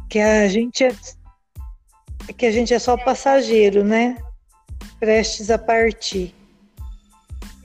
que 0.09 0.19
a 0.19 0.47
gente 0.47 0.83
é 0.83 0.93
que 2.33 2.45
a 2.45 2.51
gente 2.51 2.73
é 2.73 2.79
só 2.79 2.97
passageiro, 2.97 3.83
né? 3.83 4.17
Prestes 4.99 5.51
a 5.51 5.57
partir. 5.57 6.33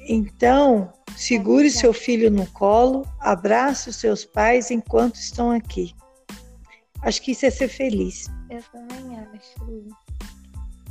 Então, 0.08 0.92
segure 1.16 1.68
seu 1.70 1.92
filho 1.92 2.30
no 2.30 2.46
colo, 2.52 3.06
abrace 3.20 3.90
os 3.90 3.96
seus 3.96 4.24
pais 4.24 4.70
enquanto 4.70 5.16
estão 5.16 5.50
aqui. 5.50 5.94
Acho 7.02 7.20
que 7.22 7.32
isso 7.32 7.46
é 7.46 7.50
ser 7.50 7.68
feliz. 7.68 8.26
Eu 8.48 8.62
também 8.72 9.18
acho. 9.18 9.88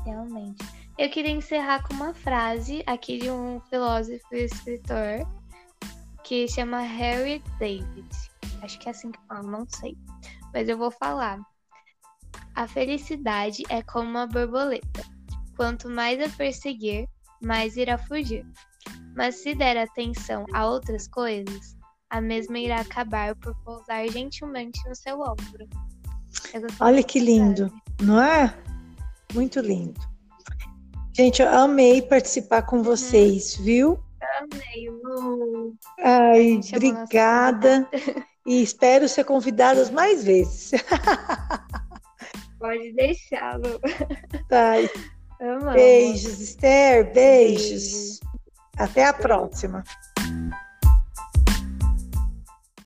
Realmente. 0.06 0.64
Eu 0.98 1.10
queria 1.10 1.32
encerrar 1.32 1.86
com 1.88 1.94
uma 1.94 2.14
frase 2.14 2.84
aqui 2.86 3.18
de 3.18 3.30
um 3.30 3.60
filósofo 3.70 4.26
e 4.32 4.44
escritor 4.44 5.28
que 6.24 6.48
chama 6.48 6.82
Harry 6.82 7.42
David. 7.60 8.10
Acho 8.62 8.80
que 8.80 8.88
é 8.88 8.92
assim 8.92 9.12
que 9.12 9.20
fala, 9.28 9.44
não 9.44 9.66
sei. 9.68 9.98
Mas 10.54 10.68
eu 10.68 10.78
vou 10.78 10.92
falar. 10.92 11.40
A 12.54 12.68
felicidade 12.68 13.64
é 13.70 13.82
como 13.82 14.10
uma 14.10 14.28
borboleta. 14.28 15.04
Quanto 15.56 15.90
mais 15.90 16.22
a 16.22 16.30
perseguir, 16.36 17.08
mais 17.42 17.78
irá 17.78 17.98
fugir. 17.98 18.46
Mas 19.16 19.36
se 19.36 19.56
der 19.56 19.78
atenção 19.78 20.46
a 20.54 20.68
outras 20.68 21.08
coisas, 21.08 21.76
a 22.10 22.20
mesma 22.22 22.60
irá 22.60 22.82
acabar 22.82 23.36
por 23.36 23.56
pousar 23.64 24.08
gentilmente 24.10 24.80
no 24.88 24.96
seu 24.96 25.20
ombro. 25.20 25.68
Olha 26.80 27.04
que 27.04 27.20
lindo, 27.20 27.72
não 28.02 28.22
é? 28.22 28.54
Muito 29.34 29.60
lindo. 29.60 30.00
Gente, 31.14 31.42
eu 31.42 31.50
amei 31.50 32.02
participar 32.02 32.64
com 32.64 32.78
uhum. 32.78 32.84
vocês, 32.84 33.56
viu? 33.56 33.98
Amei, 34.38 34.90
Lu. 34.90 35.76
Ai, 36.00 36.60
obrigada. 36.74 37.90
E 38.46 38.62
espero 38.62 39.08
ser 39.08 39.24
convidadas 39.24 39.90
mais 39.90 40.24
vezes. 40.24 40.72
Pode 42.60 42.94
deixar, 42.94 43.58
Lu. 43.58 43.80
Tá. 44.50 44.74
Beijos, 45.74 46.40
Esther. 46.40 47.14
Beijos. 47.14 48.20
Beijo. 48.20 48.25
Até 48.78 49.06
a 49.06 49.14
próxima. 49.14 49.84